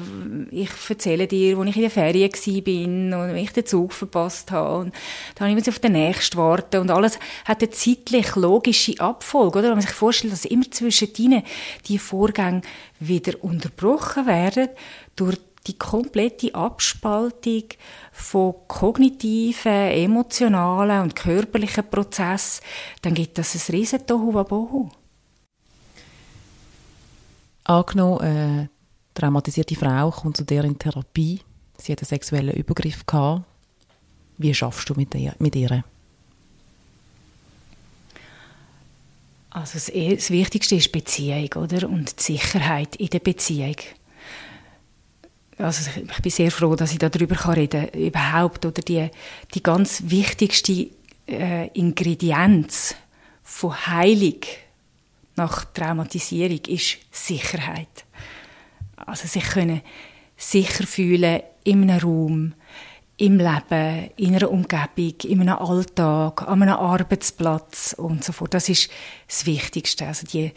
ich 0.51 0.69
erzähle 0.87 1.25
dir, 1.25 1.57
wo 1.57 1.63
ich 1.63 1.75
in 1.75 1.81
der 1.81 1.91
Ferien 1.91 2.31
bin 2.63 3.13
und 3.13 3.35
ich 3.35 3.51
den 3.51 3.65
Zug 3.65 3.91
verpasst 3.91 4.51
habe 4.51 4.77
und 4.77 4.95
dann 5.35 5.57
ich 5.57 5.67
auf 5.67 5.79
den 5.79 5.93
nächsten 5.93 6.37
warten 6.37 6.81
und 6.81 6.91
alles 6.91 7.17
hat 7.45 7.63
eine 7.63 7.71
zeitlich 7.71 8.35
logische 8.35 8.99
Abfolge, 8.99 9.57
oder? 9.57 9.69
Wenn 9.69 9.77
man 9.77 9.81
sich 9.81 9.91
vorstellt, 9.91 10.33
dass 10.33 10.45
immer 10.45 10.69
zwischen 10.69 11.13
die 11.87 11.97
Vorgänge 11.97 12.61
wieder 12.99 13.43
unterbrochen 13.43 14.27
werden 14.27 14.69
durch 15.15 15.39
die 15.67 15.77
komplette 15.77 16.53
Abspaltung 16.53 17.63
von 18.11 18.55
kognitiven, 18.67 19.71
emotionalen 19.91 21.03
und 21.03 21.15
körperlichen 21.15 21.89
Prozessen, 21.89 22.63
dann 23.01 23.13
gibt 23.13 23.37
das 23.37 23.55
ein 23.55 23.75
riesen 23.75 24.05
Tohuwabohu. 24.05 24.89
Angenommen, 27.63 28.19
eine 28.19 28.69
traumatisierte 29.13 29.75
Frau 29.75 30.11
kommt 30.11 30.35
zu 30.35 30.43
dir 30.43 30.65
in 30.65 30.77
Therapie, 30.77 31.39
sie 31.77 31.93
hat 31.93 31.99
einen 31.99 32.07
sexuellen 32.07 32.55
Übergriff 32.55 33.05
gehabt. 33.05 33.43
Wie 34.37 34.53
schaffst 34.53 34.89
du 34.89 34.95
mit 34.95 35.15
ihr? 35.15 35.33
Mit 35.39 35.55
ihr? 35.55 35.83
Also 39.51 39.73
das, 39.75 39.85
das 39.85 40.29
Wichtigste 40.31 40.75
ist 40.75 40.91
Beziehung, 40.91 41.53
oder? 41.53 41.87
Und 41.87 42.17
die 42.19 42.33
Sicherheit 42.33 42.95
in 42.95 43.07
der 43.07 43.19
Beziehung 43.19 43.75
also 45.63 45.89
ich 45.95 46.21
bin 46.21 46.31
sehr 46.31 46.51
froh, 46.51 46.75
dass 46.75 46.91
ich 46.91 46.99
darüber 46.99 47.55
reden 47.55 47.89
kann, 47.89 48.01
überhaupt, 48.01 48.65
oder 48.65 48.81
die, 48.81 49.09
die 49.53 49.63
ganz 49.63 50.03
wichtigste 50.05 50.89
äh, 51.27 51.67
Ingredienz 51.69 52.95
von 53.43 53.73
Heilung 53.87 54.41
nach 55.35 55.65
Traumatisierung 55.65 56.59
ist 56.67 56.97
Sicherheit. 57.11 58.05
Also 58.97 59.27
sich 59.27 59.45
können 59.45 59.81
sicher 60.35 60.85
fühlen 60.85 61.41
in 61.63 61.89
einem 61.89 61.99
Raum, 61.99 62.53
im 63.17 63.37
Leben, 63.37 64.09
in 64.17 64.35
einer 64.35 64.51
Umgebung, 64.51 65.15
in 65.23 65.41
einem 65.41 65.57
Alltag, 65.57 66.47
an 66.47 66.61
einem 66.61 66.75
Arbeitsplatz 66.75 67.95
und 67.97 68.23
so 68.23 68.33
fort. 68.33 68.53
Das 68.53 68.69
ist 68.69 68.89
das 69.27 69.45
Wichtigste. 69.45 70.07
Also 70.07 70.27
die 70.27 70.51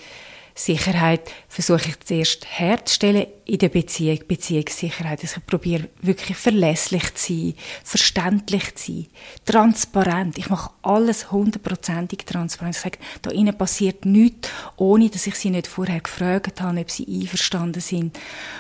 Sicherheit 0.54 1.30
versuche 1.48 1.90
ich 1.90 2.00
zuerst 2.00 2.46
herzustellen 2.46 3.26
in 3.46 3.58
der 3.58 3.68
Beziehung, 3.68 4.18
Beziehungssicherheit. 4.26 5.22
Also 5.22 5.36
ich 5.38 5.46
probiere 5.46 5.88
wirklich 6.02 6.36
verlässlich 6.36 7.14
zu 7.14 7.32
sein, 7.32 7.54
verständlich 7.84 8.74
zu 8.74 8.92
sein, 8.92 9.06
transparent. 9.44 10.36
Ich 10.38 10.50
mache 10.50 10.70
alles 10.82 11.30
hundertprozentig 11.30 12.26
transparent. 12.26 12.74
Ich 12.74 12.82
sage, 12.82 12.98
da 13.22 13.30
innen 13.30 13.56
passiert 13.56 14.04
nichts, 14.04 14.50
ohne 14.76 15.08
dass 15.10 15.28
ich 15.28 15.36
sie 15.36 15.50
nicht 15.50 15.68
vorher 15.68 16.00
gefragt 16.00 16.60
habe, 16.60 16.80
ob 16.80 16.90
sie 16.90 17.06
einverstanden 17.06 17.80
sind, 17.80 18.18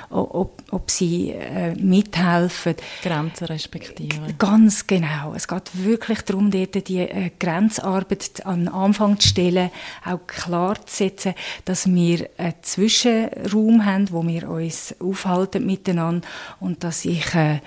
ob, 0.08 0.62
ob 0.70 0.90
sie 0.90 1.30
äh, 1.30 1.74
mithelfen. 1.74 2.76
Grenzen 3.02 3.46
respektieren. 3.46 4.34
Ganz 4.38 4.86
genau. 4.86 5.34
Es 5.34 5.48
geht 5.48 5.84
wirklich 5.84 6.22
darum, 6.22 6.52
dort 6.52 6.88
die 6.88 7.00
äh, 7.00 7.30
Grenzarbeit 7.40 8.46
an 8.46 8.66
den 8.66 8.68
Anfang 8.68 9.18
zu 9.18 9.28
stellen, 9.28 9.70
auch 10.04 10.24
klar 10.28 10.76
zu 10.86 10.96
setzen, 10.96 11.34
dass 11.64 11.92
wir 11.92 12.28
einen 12.38 12.54
Zwischenraum 12.62 13.84
haben, 13.84 14.12
wo 14.12 14.24
wir 14.24 14.48
uns 14.48 14.75
uns 14.76 15.00
aufhalten 15.00 15.66
miteinander 15.66 16.26
und 16.60 16.84
dass 16.84 17.04
ich 17.04 17.34
äh, 17.34 17.60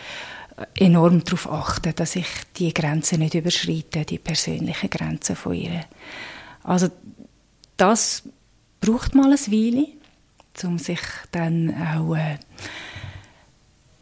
enorm 0.77 1.23
darauf 1.23 1.51
achte, 1.51 1.93
dass 1.93 2.15
ich 2.15 2.27
die 2.57 2.73
Grenzen 2.73 3.19
nicht 3.19 3.33
überschreite, 3.33 4.05
die 4.05 4.19
persönlichen 4.19 4.89
Grenzen 4.89 5.35
von 5.35 5.53
ihr. 5.53 5.85
Also 6.63 6.89
das 7.77 8.23
braucht 8.81 9.15
mal 9.15 9.25
eine 9.25 9.37
Weile, 9.37 9.87
um 10.63 10.77
sich 10.77 10.99
dann 11.31 11.73
auch 11.73 12.15
äh, 12.15 12.37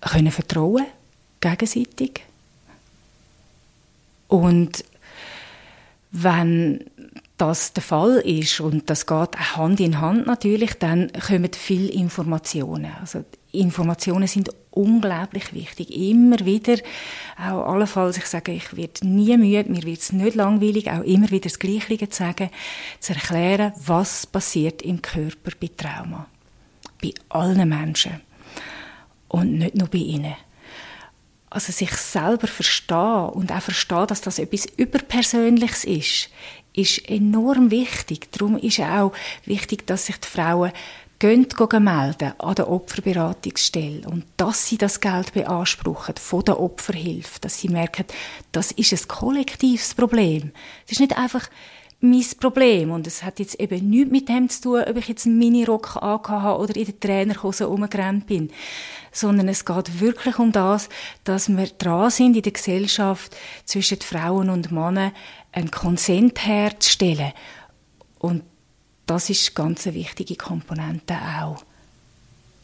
können 0.01 0.31
vertrauen 0.31 0.85
gegenseitig 1.39 2.21
und 4.27 4.83
wenn 6.11 6.85
das 7.37 7.73
der 7.73 7.83
Fall 7.83 8.17
ist 8.17 8.59
und 8.59 8.89
das 8.89 9.05
geht 9.05 9.55
Hand 9.55 9.79
in 9.79 10.01
Hand 10.01 10.25
natürlich, 10.25 10.73
dann 10.79 11.11
kommen 11.13 11.51
viele 11.53 11.89
Informationen. 11.89 12.91
Also 12.99 13.23
Informationen 13.51 14.27
sind 14.27 14.49
unglaublich 14.71 15.53
wichtig. 15.53 15.95
Immer 15.95 16.39
wieder, 16.45 16.77
auch 17.37 17.73
allenfalls, 17.73 18.17
ich 18.17 18.25
sage, 18.25 18.51
ich 18.51 18.75
werde 18.75 19.07
nie 19.07 19.37
müde, 19.37 19.69
mir 19.69 19.83
wird 19.83 19.99
es 19.99 20.11
nicht 20.13 20.35
langweilig, 20.35 20.89
auch 20.91 21.03
immer 21.03 21.29
wieder 21.29 21.49
das 21.49 21.59
Gleiche 21.59 22.09
zu 22.09 22.17
sagen, 22.17 22.49
zu 22.99 23.13
erklären, 23.13 23.73
was 23.85 24.25
passiert 24.25 24.81
im 24.81 25.01
Körper 25.01 25.51
bei 25.59 25.69
Trauma. 25.75 26.27
Bei 27.01 27.13
allen 27.29 27.69
Menschen. 27.69 28.21
Und 29.27 29.59
nicht 29.59 29.75
nur 29.75 29.87
bei 29.87 29.99
ihnen 29.99 30.35
also 31.49 31.71
sich 31.71 31.91
selber 31.91 32.47
verstehen 32.47 33.29
und 33.29 33.51
auch 33.51 33.61
verstehen, 33.61 34.07
dass 34.07 34.21
das 34.21 34.37
etwas 34.37 34.65
Überpersönliches 34.65 35.85
ist, 35.85 36.29
ist 36.77 37.09
enorm 37.09 37.71
wichtig. 37.71 38.31
Darum 38.31 38.57
ist 38.57 38.79
auch 38.79 39.11
wichtig, 39.45 39.87
dass 39.87 40.05
sich 40.05 40.17
die 40.17 40.27
Frauen 40.27 40.71
gehen, 41.19 41.47
gehen 41.49 41.83
melden 41.83 42.33
an 42.37 42.55
der 42.55 42.69
Opferberatungsstelle 42.69 44.07
und 44.07 44.25
dass 44.37 44.67
sie 44.67 44.77
das 44.77 44.99
Geld 44.99 45.33
beanspruchen 45.33 46.15
von 46.17 46.43
der 46.43 46.59
Opferhilfe, 46.59 47.39
dass 47.41 47.59
sie 47.59 47.69
merken, 47.69 48.05
das 48.51 48.71
ist 48.71 48.93
ein 48.93 49.07
kollektives 49.07 49.95
Problem. 49.95 50.51
Es 50.85 50.93
ist 50.93 50.99
nicht 50.99 51.17
einfach 51.17 51.49
mein 51.99 52.25
Problem. 52.39 52.91
Und 52.91 53.07
es 53.07 53.23
hat 53.23 53.39
jetzt 53.39 53.59
eben 53.59 53.89
nichts 53.89 54.11
mit 54.11 54.29
dem 54.29 54.49
zu 54.49 54.61
tun, 54.61 54.83
ob 54.87 54.97
ich 54.97 55.07
jetzt 55.07 55.25
einen 55.25 55.39
Minirock 55.39 55.97
angehabt 55.97 56.59
oder 56.59 56.75
in 56.75 56.85
der 56.85 56.99
Trainerhose 56.99 57.65
rumgerannt 57.65 58.27
bin. 58.27 58.51
Sondern 59.11 59.47
es 59.47 59.65
geht 59.65 59.99
wirklich 59.99 60.37
um 60.37 60.51
das, 60.51 60.89
dass 61.23 61.49
wir 61.49 61.65
dran 61.65 62.11
sind, 62.11 62.35
in 62.35 62.43
der 62.43 62.51
Gesellschaft 62.51 63.35
zwischen 63.65 64.01
Frauen 64.01 64.49
und 64.49 64.71
Männern 64.71 65.11
einen 65.57 65.71
Konsent 65.71 66.45
herzustellen. 66.45 67.33
Und 68.19 68.43
das 69.05 69.29
ist 69.29 69.55
ganz 69.55 69.87
eine 69.87 69.95
wichtige 69.95 70.35
Komponente 70.35 71.15
auch. 71.15 71.63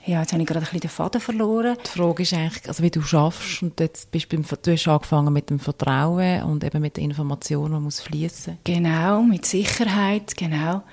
Ja, 0.06 0.20
jetzt 0.20 0.34
habe 0.34 0.42
ich 0.42 0.48
gerade 0.48 0.60
ein 0.60 0.66
bisschen 0.66 0.82
den 0.82 0.90
Faden 0.90 1.22
verloren. 1.22 1.78
Die 1.86 1.90
Frage 1.90 2.24
ist 2.24 2.34
eigentlich, 2.34 2.68
also 2.68 2.84
wie 2.84 2.92
du 2.92 3.02
schaffst 3.02 3.64
und 3.64 3.80
jetzt 3.80 4.12
bist 4.12 4.32
du, 4.32 4.36
beim, 4.36 4.46
du 4.62 4.72
hast 4.72 4.88
angefangen 4.88 5.32
mit 5.32 5.50
dem 5.50 5.60
Vertrauen 5.60 6.44
und 6.44 6.64
eben 6.64 6.82
mit 6.82 6.98
der 6.98 7.06
Information, 7.06 7.72
die 7.72 7.80
muss 7.80 8.02
fließen. 8.02 8.58
Genau, 8.66 9.22
mit 9.22 9.46
Sicherheit, 9.46 10.36
genau. 10.36 10.84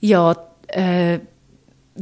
Ja, 0.00 0.34
äh, 0.68 1.18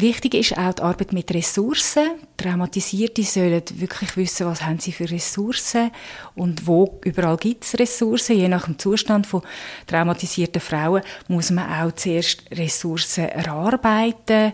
wichtig 0.01 0.35
ist 0.35 0.57
auch 0.57 0.73
die 0.73 0.83
Arbeit 0.83 1.13
mit 1.13 1.33
Ressourcen. 1.33 2.11
Traumatisierte 2.37 3.23
sollen 3.23 3.63
wirklich 3.75 4.17
wissen, 4.17 4.47
was 4.47 4.63
haben 4.63 4.79
sie 4.79 4.93
für 4.93 5.11
Ressourcen 5.11 5.91
und 6.35 6.67
wo 6.67 7.01
überall 7.05 7.37
gibt 7.37 7.65
es 7.65 7.79
Ressourcen. 7.79 8.37
Je 8.37 8.49
nach 8.49 8.67
dem 8.67 8.79
Zustand 8.79 9.27
von 9.27 9.43
traumatisierten 9.87 10.61
Frauen 10.61 11.03
muss 11.29 11.51
man 11.51 11.71
auch 11.71 11.93
zuerst 11.93 12.45
Ressourcen 12.51 13.29
erarbeiten 13.29 14.53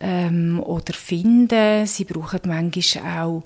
ähm, 0.00 0.60
oder 0.60 0.92
finden. 0.92 1.86
Sie 1.86 2.04
brauchen 2.04 2.40
manchmal 2.46 3.22
auch 3.22 3.42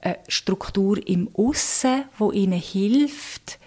eine 0.00 0.18
Struktur 0.28 0.98
im 1.06 1.28
Aussen, 1.34 2.04
wo 2.18 2.32
ihnen 2.32 2.60
hilft, 2.60 3.58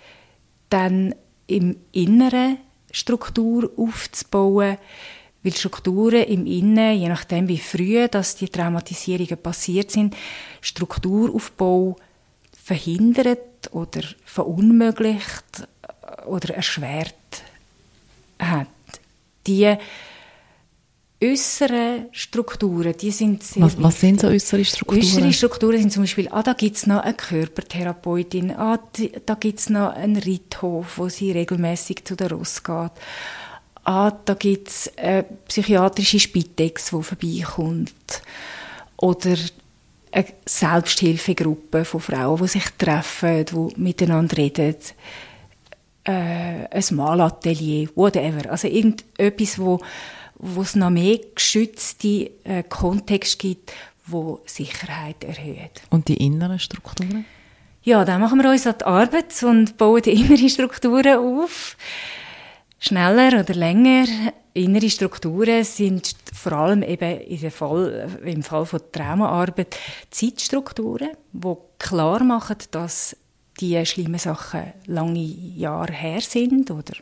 dann 0.69 1.15
im 1.47 1.77
Inneren 1.91 2.57
Struktur 2.91 3.71
aufzubauen, 3.77 4.77
weil 5.43 5.53
Strukturen 5.53 6.23
im 6.23 6.45
Innen, 6.45 6.99
je 6.99 7.09
nachdem 7.09 7.47
wie 7.47 7.57
früh 7.57 8.07
dass 8.07 8.35
die 8.35 8.49
Traumatisierungen 8.49 9.37
passiert 9.37 9.91
sind, 9.91 10.15
Strukturaufbau 10.61 11.95
verhindert 12.63 13.71
oder 13.71 14.01
verunmöglicht 14.25 15.67
oder 16.27 16.55
erschwert 16.55 17.15
hat. 18.39 18.67
Die 19.45 19.77
äußere 21.23 22.09
Strukturen, 22.11 22.93
die 22.95 23.11
sind 23.11 23.41
sehr 23.41 23.63
was, 23.63 23.81
was 23.81 23.99
sind 23.99 24.19
so 24.19 24.27
äußere 24.27 24.63
Strukturen? 24.63 24.99
Äußere 24.99 25.33
Strukturen 25.33 25.79
sind 25.79 25.91
zum 25.91 26.03
Beispiel, 26.03 26.27
ah, 26.29 26.43
da 26.43 26.53
gibt's 26.53 26.85
noch 26.85 27.01
eine 27.01 27.15
Körpertherapeutin, 27.15 28.51
ah, 28.51 28.79
da 29.25 29.33
gibt's 29.33 29.69
noch 29.69 29.93
einen 29.93 30.17
Ritthof, 30.17 30.97
wo 30.97 31.09
sie 31.09 31.31
regelmäßig 31.31 32.05
zu 32.05 32.15
der 32.15 32.31
Ross 32.31 32.63
geht. 32.63 32.91
Ah, 33.89 34.11
da 34.11 34.33
gibt's 34.33 34.91
eine 34.97 35.23
psychiatrische 35.47 36.19
Spitex, 36.19 36.89
die 36.89 37.03
vorbeikommt. 37.03 38.21
Oder 38.97 39.37
eine 40.11 40.25
Selbsthilfegruppe 40.45 41.85
von 41.85 42.01
Frauen, 42.01 42.41
die 42.41 42.47
sich 42.49 42.65
treffen, 42.77 43.45
die 43.45 43.79
miteinander 43.79 44.35
reden. 44.35 44.75
Äh, 46.03 46.67
ein 46.69 46.83
Malatelier, 46.91 47.87
whatever. 47.95 48.51
Also 48.51 48.67
irgendetwas, 48.67 49.57
wo 49.57 49.79
wo 50.39 50.61
es 50.61 50.75
noch 50.75 50.89
mehr 50.89 51.19
geschützte 51.33 52.29
äh, 52.43 52.63
Kontext 52.67 53.39
gibt, 53.39 53.71
wo 54.05 54.41
Sicherheit 54.45 55.23
erhöht. 55.23 55.81
Und 55.89 56.09
die 56.09 56.17
inneren 56.17 56.59
Strukturen? 56.59 57.25
Ja, 57.83 58.05
dann 58.05 58.19
machen 58.21 58.41
wir 58.41 58.51
uns 58.51 58.67
an 58.67 58.75
die 58.79 58.85
Arbeit 58.85 59.41
und 59.43 59.77
bauen 59.77 60.01
die 60.01 60.11
inneren 60.21 60.49
Strukturen 60.49 61.17
auf. 61.17 61.77
Schneller 62.79 63.39
oder 63.39 63.53
länger. 63.53 64.05
Innere 64.53 64.89
Strukturen 64.89 65.63
sind 65.63 66.15
vor 66.33 66.53
allem 66.53 66.83
eben 66.83 67.21
in 67.21 67.51
Fall, 67.51 68.09
im 68.23 68.43
Fall 68.43 68.65
von 68.65 68.79
Traumaarbeit 68.91 69.75
Zeitstrukturen, 70.09 71.09
die 71.31 71.53
klar 71.79 72.23
machen, 72.23 72.57
dass 72.71 73.15
die 73.59 73.83
schlimmen 73.85 74.19
Sachen 74.19 74.73
lange 74.85 75.19
Jahre 75.19 75.93
her 75.93 76.21
sind 76.21 76.71
oder 76.71 76.93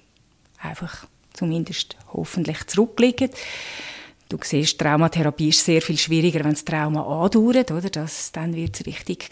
einfach 0.60 1.08
zumindest 1.34 1.98
hoffentlich 2.14 2.66
zurückliegen. 2.68 3.30
Du 4.30 4.38
siehst, 4.42 4.80
Traumatherapie 4.80 5.50
ist 5.50 5.64
sehr 5.64 5.82
viel 5.82 5.98
schwieriger, 5.98 6.44
wenn 6.44 6.54
das 6.54 6.66
Trauma 6.66 7.02
andauert, 7.24 7.70
oder? 7.72 7.90
Das, 7.90 8.32
dann 8.32 8.56
wird 8.56 8.80
es 8.80 8.86
richtig 8.86 9.30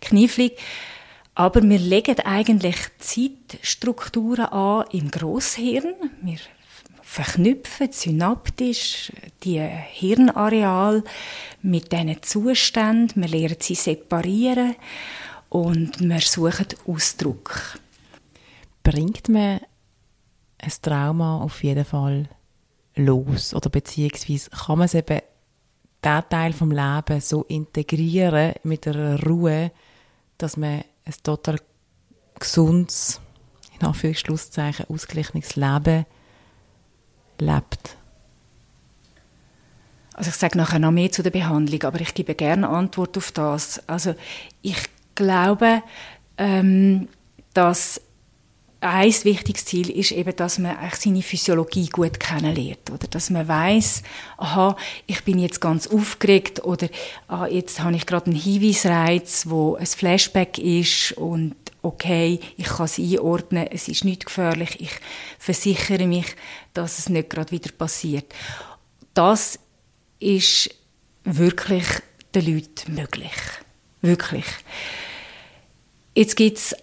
knifflig. 0.00 0.56
Aber 1.40 1.62
wir 1.62 1.78
legen 1.78 2.20
eigentlich 2.20 2.76
Zeitstrukturen 2.98 4.44
an 4.44 4.84
im 4.92 5.10
Grosshirn. 5.10 5.94
Wir 6.20 6.36
verknüpfen 7.00 7.90
synaptisch 7.92 9.10
die 9.42 9.58
Hirnareal 9.58 11.02
mit 11.62 11.92
diesen 11.92 12.22
Zuständen. 12.22 13.22
Wir 13.22 13.30
lernen 13.30 13.56
sie 13.58 13.74
separieren 13.74 14.76
und 15.48 15.98
wir 15.98 16.20
suchen 16.20 16.66
Ausdruck. 16.86 17.78
Bringt 18.82 19.30
man 19.30 19.60
ein 20.58 20.72
Trauma 20.82 21.40
auf 21.40 21.64
jeden 21.64 21.86
Fall 21.86 22.28
los? 22.96 23.54
Oder 23.54 23.70
beziehungsweise 23.70 24.50
kann 24.50 24.76
man 24.76 24.84
es 24.84 24.92
eben, 24.92 25.22
diesen 26.04 26.28
Teil 26.28 26.52
vom 26.52 26.70
Leben 26.70 27.22
so 27.22 27.44
integrieren 27.44 28.52
mit 28.62 28.86
einer 28.86 29.22
Ruhe, 29.22 29.70
dass 30.36 30.58
man 30.58 30.84
ein 31.10 31.22
total 31.22 31.58
gesundes, 32.38 33.20
in 33.78 33.86
Anführungszeichen, 33.86 34.86
ausgeglichenes 34.88 35.56
Leben 35.56 36.06
lebt? 37.38 37.96
Also 40.14 40.30
ich 40.30 40.36
sage 40.36 40.58
nachher 40.58 40.78
noch 40.78 40.90
mehr 40.90 41.10
zu 41.10 41.22
der 41.22 41.30
Behandlung, 41.30 41.82
aber 41.84 42.00
ich 42.00 42.14
gebe 42.14 42.34
gerne 42.34 42.68
Antwort 42.68 43.16
auf 43.16 43.32
das. 43.32 43.82
Also 43.88 44.14
ich 44.60 44.78
glaube, 45.14 45.82
ähm, 46.36 47.08
dass 47.54 48.00
ein 48.82 49.12
wichtiges 49.24 49.66
Ziel 49.66 49.90
ist 49.90 50.10
eben, 50.12 50.34
dass 50.36 50.58
man 50.58 50.76
eigentlich 50.76 51.00
seine 51.00 51.22
Physiologie 51.22 51.88
gut 51.88 52.18
kennenlernt. 52.18 52.90
Oder 52.90 53.08
dass 53.08 53.28
man 53.28 53.46
weiß, 53.46 54.02
aha, 54.38 54.74
ich 55.06 55.22
bin 55.24 55.38
jetzt 55.38 55.60
ganz 55.60 55.86
aufgeregt 55.86 56.64
oder 56.64 56.88
ah, 57.28 57.46
jetzt 57.46 57.80
habe 57.80 57.96
ich 57.96 58.06
gerade 58.06 58.30
einen 58.30 58.40
Hinweisreiz, 58.40 59.44
wo 59.48 59.74
ein 59.74 59.84
Flashback 59.86 60.56
ist 60.58 61.12
und 61.12 61.56
okay, 61.82 62.40
ich 62.56 62.66
kann 62.66 62.86
es 62.86 62.98
einordnen, 62.98 63.66
es 63.70 63.88
ist 63.88 64.04
nicht 64.04 64.26
gefährlich, 64.26 64.80
ich 64.80 64.92
versichere 65.38 66.06
mich, 66.06 66.34
dass 66.72 66.98
es 66.98 67.08
nicht 67.10 67.30
gerade 67.30 67.50
wieder 67.50 67.72
passiert. 67.72 68.32
Das 69.12 69.58
ist 70.20 70.70
wirklich 71.24 71.86
den 72.34 72.54
Leuten 72.54 72.94
möglich. 72.94 73.32
Wirklich. 74.00 74.46
Jetzt 76.14 76.36
gibt 76.36 76.58
es 76.58 76.76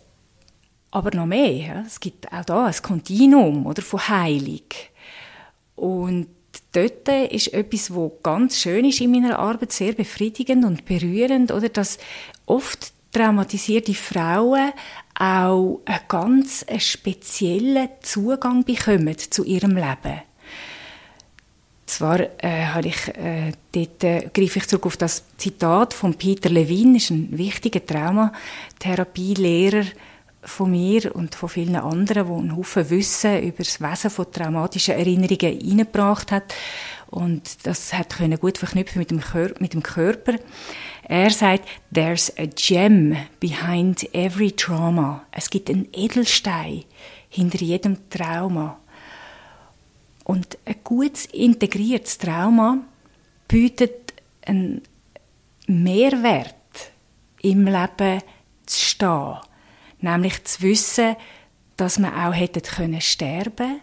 aber 0.92 1.16
noch 1.16 1.26
mehr. 1.26 1.84
Es 1.86 2.00
gibt 2.00 2.32
auch 2.32 2.46
da 2.46 2.66
ein 2.66 2.76
Kontinuum 2.82 3.66
oder, 3.66 3.82
von 3.82 4.08
Heilung. 4.08 4.62
Und 5.76 6.28
dort 6.72 7.08
ist 7.32 7.54
etwas, 7.54 7.94
was 7.94 8.12
ganz 8.24 8.60
schön 8.60 8.86
ist 8.86 9.02
in 9.02 9.12
meiner 9.12 9.40
Arbeit, 9.40 9.72
sehr 9.72 9.94
befriedigend 9.94 10.66
und 10.66 10.86
berührend, 10.86 11.52
oder, 11.52 11.70
dass 11.70 11.98
oft 12.46 12.94
traumatisierte 13.12 13.94
Frauen 13.94 14.72
auch 15.18 15.82
einen 15.86 16.00
ganz 16.08 16.66
speziellen 16.78 17.90
Zugang 18.02 18.64
bekommen 18.64 19.18
zu 19.18 19.44
ihrem 19.44 19.76
Leben. 19.76 20.22
Zwar 21.88 22.20
äh, 22.44 22.66
habe 22.66 22.90
ich, 22.90 23.08
äh, 23.16 23.54
dort 23.72 24.04
äh, 24.04 24.30
greife 24.34 24.60
ich 24.60 24.68
zurück 24.68 24.88
auf 24.88 24.98
das 24.98 25.24
Zitat 25.38 25.94
von 25.94 26.16
Peter 26.16 26.50
Levin, 26.50 26.96
ist 26.96 27.12
ein 27.12 27.38
wichtiger 27.38 27.86
Traumatherapielehrer 27.86 29.86
von 30.48 30.72
mir 30.72 31.14
und 31.16 31.36
von 31.36 31.50
vielen 31.50 31.76
anderen, 31.76 32.28
der 32.28 32.36
einen 32.36 32.56
Haufen 32.56 32.90
Wissen 32.90 33.44
über 33.44 33.64
das 33.64 33.82
Wesen 33.82 34.10
von 34.10 34.32
traumatischen 34.32 34.96
Erinnerungen 34.96 35.60
eingebracht 35.62 36.32
hat 36.32 36.54
und 37.10 37.66
das 37.66 37.94
hat 37.94 38.18
können 38.18 38.40
gut 38.40 38.58
verknüpfen 38.58 39.00
mit 39.00 39.12
dem, 39.12 39.22
mit 39.60 39.74
dem 39.74 39.84
Körper. 39.84 40.36
Er 41.04 41.30
sagt, 41.30 41.68
there's 41.94 42.32
a 42.38 42.46
gem 42.46 43.16
behind 43.40 44.14
every 44.14 44.52
trauma. 44.52 45.26
Es 45.32 45.50
gibt 45.50 45.70
einen 45.70 45.88
Edelstein 45.94 46.84
hinter 47.30 47.60
jedem 47.60 48.10
Trauma. 48.10 48.80
Und 50.26 50.58
ein 50.66 50.76
gut 50.84 51.26
integriertes 51.32 52.18
Trauma 52.18 52.80
bietet 53.48 54.14
einen 54.46 54.82
Mehrwert 55.68 56.56
im 57.42 57.66
Leben 57.66 58.22
zu 58.66 58.86
stehen. 58.86 59.38
Nämlich 60.00 60.44
zu 60.44 60.62
wissen, 60.62 61.16
dass 61.76 62.00
wir 62.00 62.28
auch 62.28 62.34
hätten 62.34 62.62
können 62.62 63.02
sterben 63.02 63.82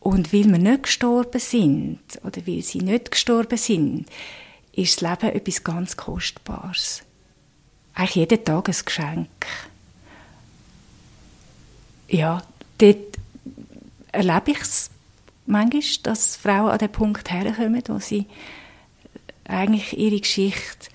und 0.00 0.32
weil 0.32 0.50
wir 0.50 0.58
nicht 0.58 0.84
gestorben 0.84 1.40
sind 1.40 2.00
oder 2.24 2.46
weil 2.46 2.62
sie 2.62 2.78
nicht 2.78 3.10
gestorben 3.10 3.58
sind, 3.58 4.06
ist 4.72 5.00
das 5.00 5.10
Leben 5.10 5.36
etwas 5.36 5.64
ganz 5.64 5.96
Kostbares. 5.96 7.02
Eigentlich 7.94 8.14
jeden 8.16 8.44
Tag 8.44 8.68
ein 8.68 8.76
Geschenk. 8.84 9.46
Ja, 12.08 12.42
dort 12.78 13.18
erlebe 14.10 14.50
ich 14.50 14.60
es 14.60 14.90
manchmal, 15.46 15.82
dass 16.02 16.36
Frauen 16.36 16.70
an 16.70 16.78
den 16.78 16.92
Punkt 16.92 17.30
herkommen, 17.30 17.82
wo 17.86 17.98
sie 17.98 18.26
eigentlich 19.44 19.96
ihre 19.98 20.20
Geschichte 20.20 20.88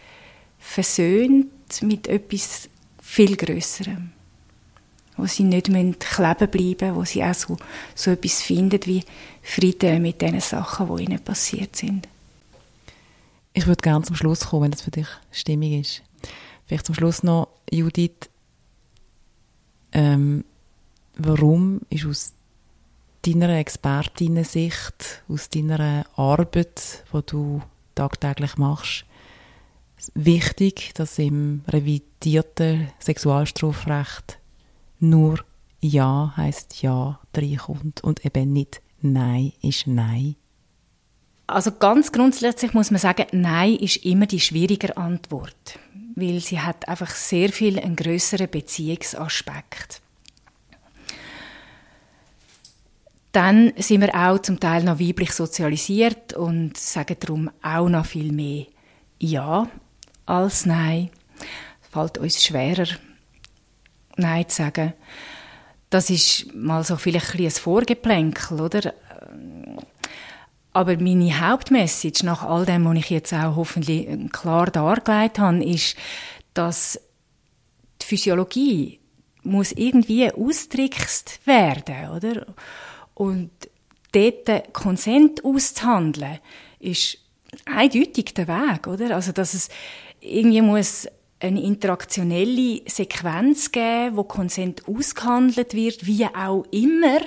versöhnt 0.59 1.81
mit 1.81 2.07
etwas 2.07 2.69
viel 3.01 3.35
Größerem. 3.35 4.11
Wo 5.17 5.25
sie 5.25 5.43
nicht 5.43 5.69
kleben 5.99 6.49
bleiben 6.49 6.95
wo 6.95 7.03
sie 7.03 7.23
auch 7.23 7.33
so, 7.33 7.57
so 7.95 8.11
etwas 8.11 8.41
finden 8.41 8.79
wie 8.85 9.03
Frieden 9.41 10.01
mit 10.01 10.21
den 10.21 10.39
Sachen, 10.39 10.95
die 10.95 11.03
ihnen 11.03 11.23
passiert 11.23 11.75
sind. 11.75 12.07
Ich 13.53 13.65
würde 13.65 13.81
gerne 13.81 14.05
zum 14.05 14.15
Schluss 14.15 14.41
kommen, 14.41 14.65
wenn 14.65 14.71
das 14.71 14.83
für 14.83 14.91
dich 14.91 15.07
stimmig 15.31 15.81
ist. 15.81 16.03
Vielleicht 16.65 16.85
zum 16.85 16.95
Schluss 16.95 17.23
noch, 17.23 17.47
Judith, 17.71 18.29
ähm, 19.93 20.43
warum 21.15 21.81
ist 21.89 22.05
aus 22.05 22.33
deiner 23.25 23.57
Expertinnen-Sicht, 23.57 25.23
aus 25.27 25.49
deiner 25.49 26.05
Arbeit, 26.15 27.03
die 27.11 27.21
du 27.25 27.61
tagtäglich 27.95 28.57
machst, 28.57 29.05
wichtig, 30.13 30.93
dass 30.93 31.17
im 31.17 31.63
revidierten 31.67 32.89
Sexualstrafrecht 32.99 34.37
nur 34.99 35.39
Ja 35.79 36.33
heißt 36.35 36.81
Ja 36.81 37.19
reinkommt 37.35 38.03
und 38.03 38.25
eben 38.25 38.53
nicht 38.53 38.81
Nein 39.01 39.53
ist 39.61 39.87
Nein? 39.87 40.35
Also 41.45 41.71
ganz 41.71 42.11
grundsätzlich 42.11 42.73
muss 42.73 42.91
man 42.91 42.99
sagen, 42.99 43.27
Nein 43.31 43.75
ist 43.75 43.97
immer 44.05 44.25
die 44.25 44.39
schwierige 44.39 44.97
Antwort, 44.97 45.79
weil 46.15 46.41
sie 46.41 46.59
hat 46.59 46.87
einfach 46.89 47.11
sehr 47.11 47.49
viel 47.49 47.79
einen 47.79 47.95
größeren 47.95 48.49
Beziehungsaspekt. 48.49 50.01
Dann 53.31 53.71
sind 53.77 54.01
wir 54.01 54.15
auch 54.15 54.39
zum 54.39 54.59
Teil 54.59 54.83
noch 54.83 54.99
weiblich 54.99 55.31
sozialisiert 55.31 56.33
und 56.33 56.75
sagen 56.75 57.17
darum 57.19 57.51
auch 57.61 57.87
noch 57.87 58.05
viel 58.05 58.31
mehr 58.31 58.65
Ja 59.19 59.69
als 60.25 60.65
Nein. 60.65 61.11
Es 61.81 61.87
fällt 61.89 62.17
uns 62.17 62.43
schwerer, 62.43 62.87
Nein 64.17 64.47
zu 64.47 64.57
sagen. 64.57 64.93
Das 65.89 66.09
ist 66.09 66.53
mal 66.53 66.83
so 66.83 66.97
vielleicht 66.97 67.35
ein, 67.35 67.45
ein 67.45 67.51
Vorgeplänkel, 67.51 68.59
oder? 68.59 68.93
Aber 70.73 70.97
meine 70.97 71.39
Hauptmessage 71.39 72.23
nach 72.23 72.43
all 72.43 72.65
dem, 72.65 72.85
was 72.85 72.97
ich 72.97 73.09
jetzt 73.09 73.33
auch 73.33 73.55
hoffentlich 73.55 74.07
klar 74.31 74.67
dargelegt 74.67 75.39
habe, 75.39 75.63
ist, 75.63 75.95
dass 76.53 76.99
die 78.01 78.05
Physiologie 78.05 78.99
muss 79.43 79.71
irgendwie 79.71 80.31
austrickst 80.31 81.39
werden, 81.47 82.09
oder? 82.09 82.47
Und 83.13 83.49
dort 84.11 84.73
Konsent 84.73 85.43
auszuhandeln, 85.43 86.39
ist 86.79 87.17
eindeutig 87.65 88.33
der 88.33 88.47
Weg, 88.47 88.87
oder? 88.87 89.15
Also, 89.15 89.31
dass 89.31 89.53
es 89.53 89.69
irgendwie 90.19 90.61
muss 90.61 91.07
eine 91.39 91.61
interaktionelle 91.61 92.81
Sequenz 92.87 93.71
geben, 93.71 94.17
wo 94.17 94.23
Konsent 94.23 94.87
ausgehandelt 94.87 95.73
wird, 95.73 96.05
wie 96.05 96.25
auch 96.25 96.65
immer. 96.71 97.19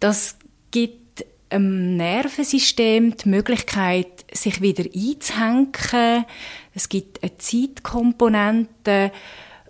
Das 0.00 0.36
gibt 0.70 1.24
einem 1.48 1.96
Nervensystem 1.96 3.16
die 3.16 3.28
Möglichkeit, 3.28 4.24
sich 4.32 4.60
wieder 4.60 4.84
einzuhängen. 4.84 6.26
Es 6.74 6.88
gibt 6.88 7.22
eine 7.22 7.38
Zeitkomponente, 7.38 9.12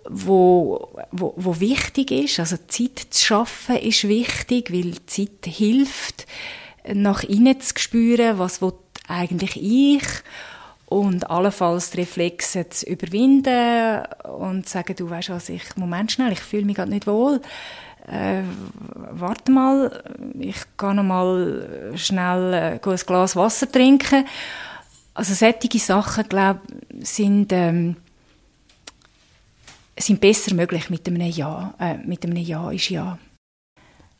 wo, 0.09 0.89
wo, 1.11 1.33
wo 1.37 1.59
wichtig 1.59 2.11
ist. 2.11 2.39
Also 2.39 2.57
Zeit 2.67 2.99
zu 3.09 3.25
schaffen 3.25 3.77
ist 3.77 4.07
wichtig, 4.07 4.71
weil 4.71 4.95
Zeit 5.05 5.45
hilft, 5.45 6.25
nach 6.93 7.23
innen 7.23 7.59
zu 7.61 7.73
spüren, 7.77 8.39
was 8.39 8.61
will 8.61 8.73
eigentlich 9.07 9.57
ich 9.61 10.03
und 10.87 11.29
allenfalls 11.29 11.91
die 11.91 11.99
Reflexe 11.99 12.69
zu 12.69 12.85
überwinden 12.85 14.03
und 14.23 14.65
zu 14.67 14.73
sagen, 14.73 14.95
du 14.95 15.09
weißt 15.09 15.29
was, 15.29 15.49
ich, 15.49 15.75
Moment 15.75 16.11
schnell, 16.11 16.31
ich 16.31 16.39
fühle 16.39 16.65
mich 16.65 16.77
gerade 16.77 16.91
nicht 16.91 17.07
wohl. 17.07 17.41
Äh, 18.07 18.43
warte 18.93 19.51
mal, 19.51 20.01
ich 20.39 20.55
gehe 20.77 20.95
noch 20.95 21.03
mal 21.03 21.91
schnell 21.95 22.53
äh, 22.53 22.79
ein 22.81 23.05
Glas 23.05 23.35
Wasser 23.35 23.69
trinken. 23.69 24.25
Also 25.13 25.33
solche 25.33 25.79
Sachen, 25.79 26.29
glaube 26.29 26.61
sind, 27.01 27.51
ähm, 27.51 27.97
sind 29.99 30.21
besser 30.21 30.55
möglich 30.55 30.89
mit 30.89 31.05
einem 31.07 31.21
Ja. 31.21 31.73
Äh, 31.79 31.97
mit 31.97 32.23
einem 32.23 32.37
Ja 32.37 32.71
ist 32.71 32.89
Ja. 32.89 33.19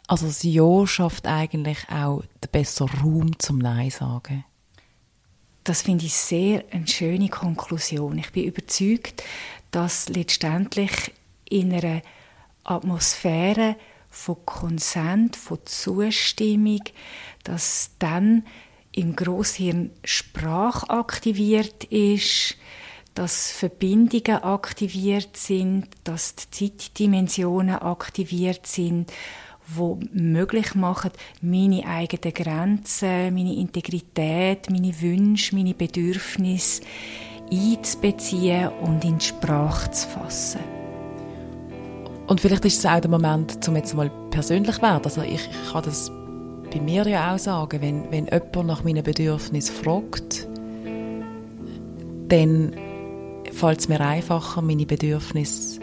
Also 0.07 0.27
das 0.27 0.43
Ja 0.43 0.85
schafft 0.85 1.25
eigentlich 1.25 1.79
auch 1.89 2.23
den 2.43 2.51
besseren 2.51 2.89
Raum 3.01 3.39
zum 3.39 3.59
Nein 3.59 3.89
sagen. 3.89 4.43
Das 5.67 5.81
finde 5.81 6.05
ich 6.05 6.13
sehr 6.13 6.63
eine 6.71 6.87
schöne 6.87 7.27
Konklusion. 7.27 8.17
Ich 8.19 8.31
bin 8.31 8.45
überzeugt, 8.45 9.21
dass 9.69 10.07
letztendlich 10.07 11.11
in 11.43 11.73
einer 11.73 12.01
Atmosphäre 12.63 13.75
von 14.09 14.37
Konsent, 14.45 15.35
von 15.35 15.59
Zustimmung, 15.65 16.83
dass 17.43 17.91
dann 17.99 18.45
im 18.93 19.17
Großhirn 19.17 19.91
Sprache 20.05 20.89
aktiviert 20.89 21.83
ist, 21.83 22.55
dass 23.13 23.51
Verbindungen 23.51 24.41
aktiviert 24.43 25.35
sind, 25.35 25.89
dass 26.05 26.35
die 26.37 26.77
Zeitdimensionen 26.77 27.75
aktiviert 27.75 28.65
sind 28.67 29.11
wo 29.67 29.99
möglich 30.13 30.75
machen, 30.75 31.11
meine 31.41 31.85
eigenen 31.85 32.33
Grenzen, 32.33 33.33
meine 33.33 33.55
Integrität, 33.55 34.69
meine 34.69 35.01
Wünsche, 35.01 35.55
meine 35.55 35.73
Bedürfnisse 35.73 36.81
einzubeziehen 37.51 38.69
und 38.81 39.03
in 39.03 39.17
die 39.17 39.25
Sprache 39.25 39.91
zu 39.91 40.07
fassen. 40.07 40.61
Und 42.27 42.41
vielleicht 42.41 42.65
ist 42.65 42.79
es 42.79 42.85
auch 42.85 42.99
der 42.99 43.09
Moment, 43.09 43.65
um 43.67 43.75
jetzt 43.75 43.93
mal 43.93 44.11
persönlich 44.31 44.75
zu 44.75 44.81
werden. 44.81 45.03
Also 45.03 45.21
ich, 45.21 45.49
ich 45.49 45.71
kann 45.71 45.83
das 45.83 46.11
bei 46.71 46.81
mir 46.81 47.07
ja 47.07 47.33
auch 47.33 47.39
sagen, 47.39 47.81
wenn, 47.81 48.11
wenn 48.11 48.25
jemand 48.25 48.67
nach 48.67 48.83
meinen 48.83 49.03
Bedürfnissen 49.03 49.73
fragt, 49.73 50.47
dann 52.27 52.73
fällt 53.53 53.79
es 53.79 53.87
mir 53.87 54.01
einfacher, 54.01 54.61
meine 54.61 54.85
Bedürfnisse 54.85 55.79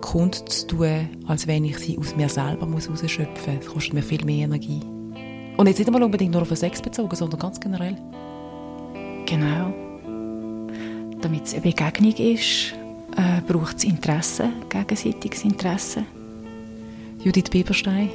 kundzutun, 0.00 1.08
als 1.26 1.46
wenn 1.46 1.64
ich 1.64 1.78
sie 1.78 1.98
aus 1.98 2.16
mir 2.16 2.28
selber 2.28 2.66
muss 2.66 2.88
rausschöpfen 2.90 3.54
muss. 3.54 3.64
Das 3.64 3.72
kostet 3.72 3.94
mir 3.94 4.02
viel 4.02 4.24
mehr 4.24 4.44
Energie. 4.44 4.80
Und 5.56 5.66
jetzt 5.66 5.78
nicht 5.78 5.88
einmal 5.88 6.02
unbedingt 6.02 6.32
nur 6.32 6.42
auf 6.42 6.48
den 6.48 6.56
Sex 6.56 6.80
bezogen, 6.80 7.14
sondern 7.14 7.40
ganz 7.40 7.60
generell. 7.60 7.96
Genau. 9.26 9.72
Damit 11.20 11.44
es 11.44 11.52
eine 11.52 11.62
Begegnung 11.62 12.14
ist, 12.14 12.72
äh, 13.16 13.40
braucht 13.46 13.76
es 13.76 13.84
Interesse, 13.84 14.48
gegenseitiges 14.68 15.44
Interesse. 15.44 16.04
Judith 17.22 17.50
Bieberstein, 17.50 18.10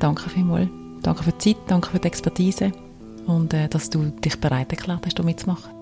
danke 0.00 0.28
vielmals. 0.28 0.68
Danke 1.02 1.24
für 1.24 1.32
die 1.32 1.38
Zeit, 1.38 1.56
danke 1.68 1.90
für 1.90 1.98
die 1.98 2.06
Expertise 2.06 2.72
und 3.26 3.52
äh, 3.54 3.68
dass 3.68 3.90
du 3.90 4.04
dich 4.04 4.40
bereit 4.40 4.70
erklärt 4.70 5.04
hast, 5.04 5.16
hier 5.16 5.24
mitzumachen. 5.24 5.72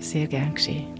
Sehr 0.00 0.26
gern 0.26 0.54
geschehen. 0.54 0.97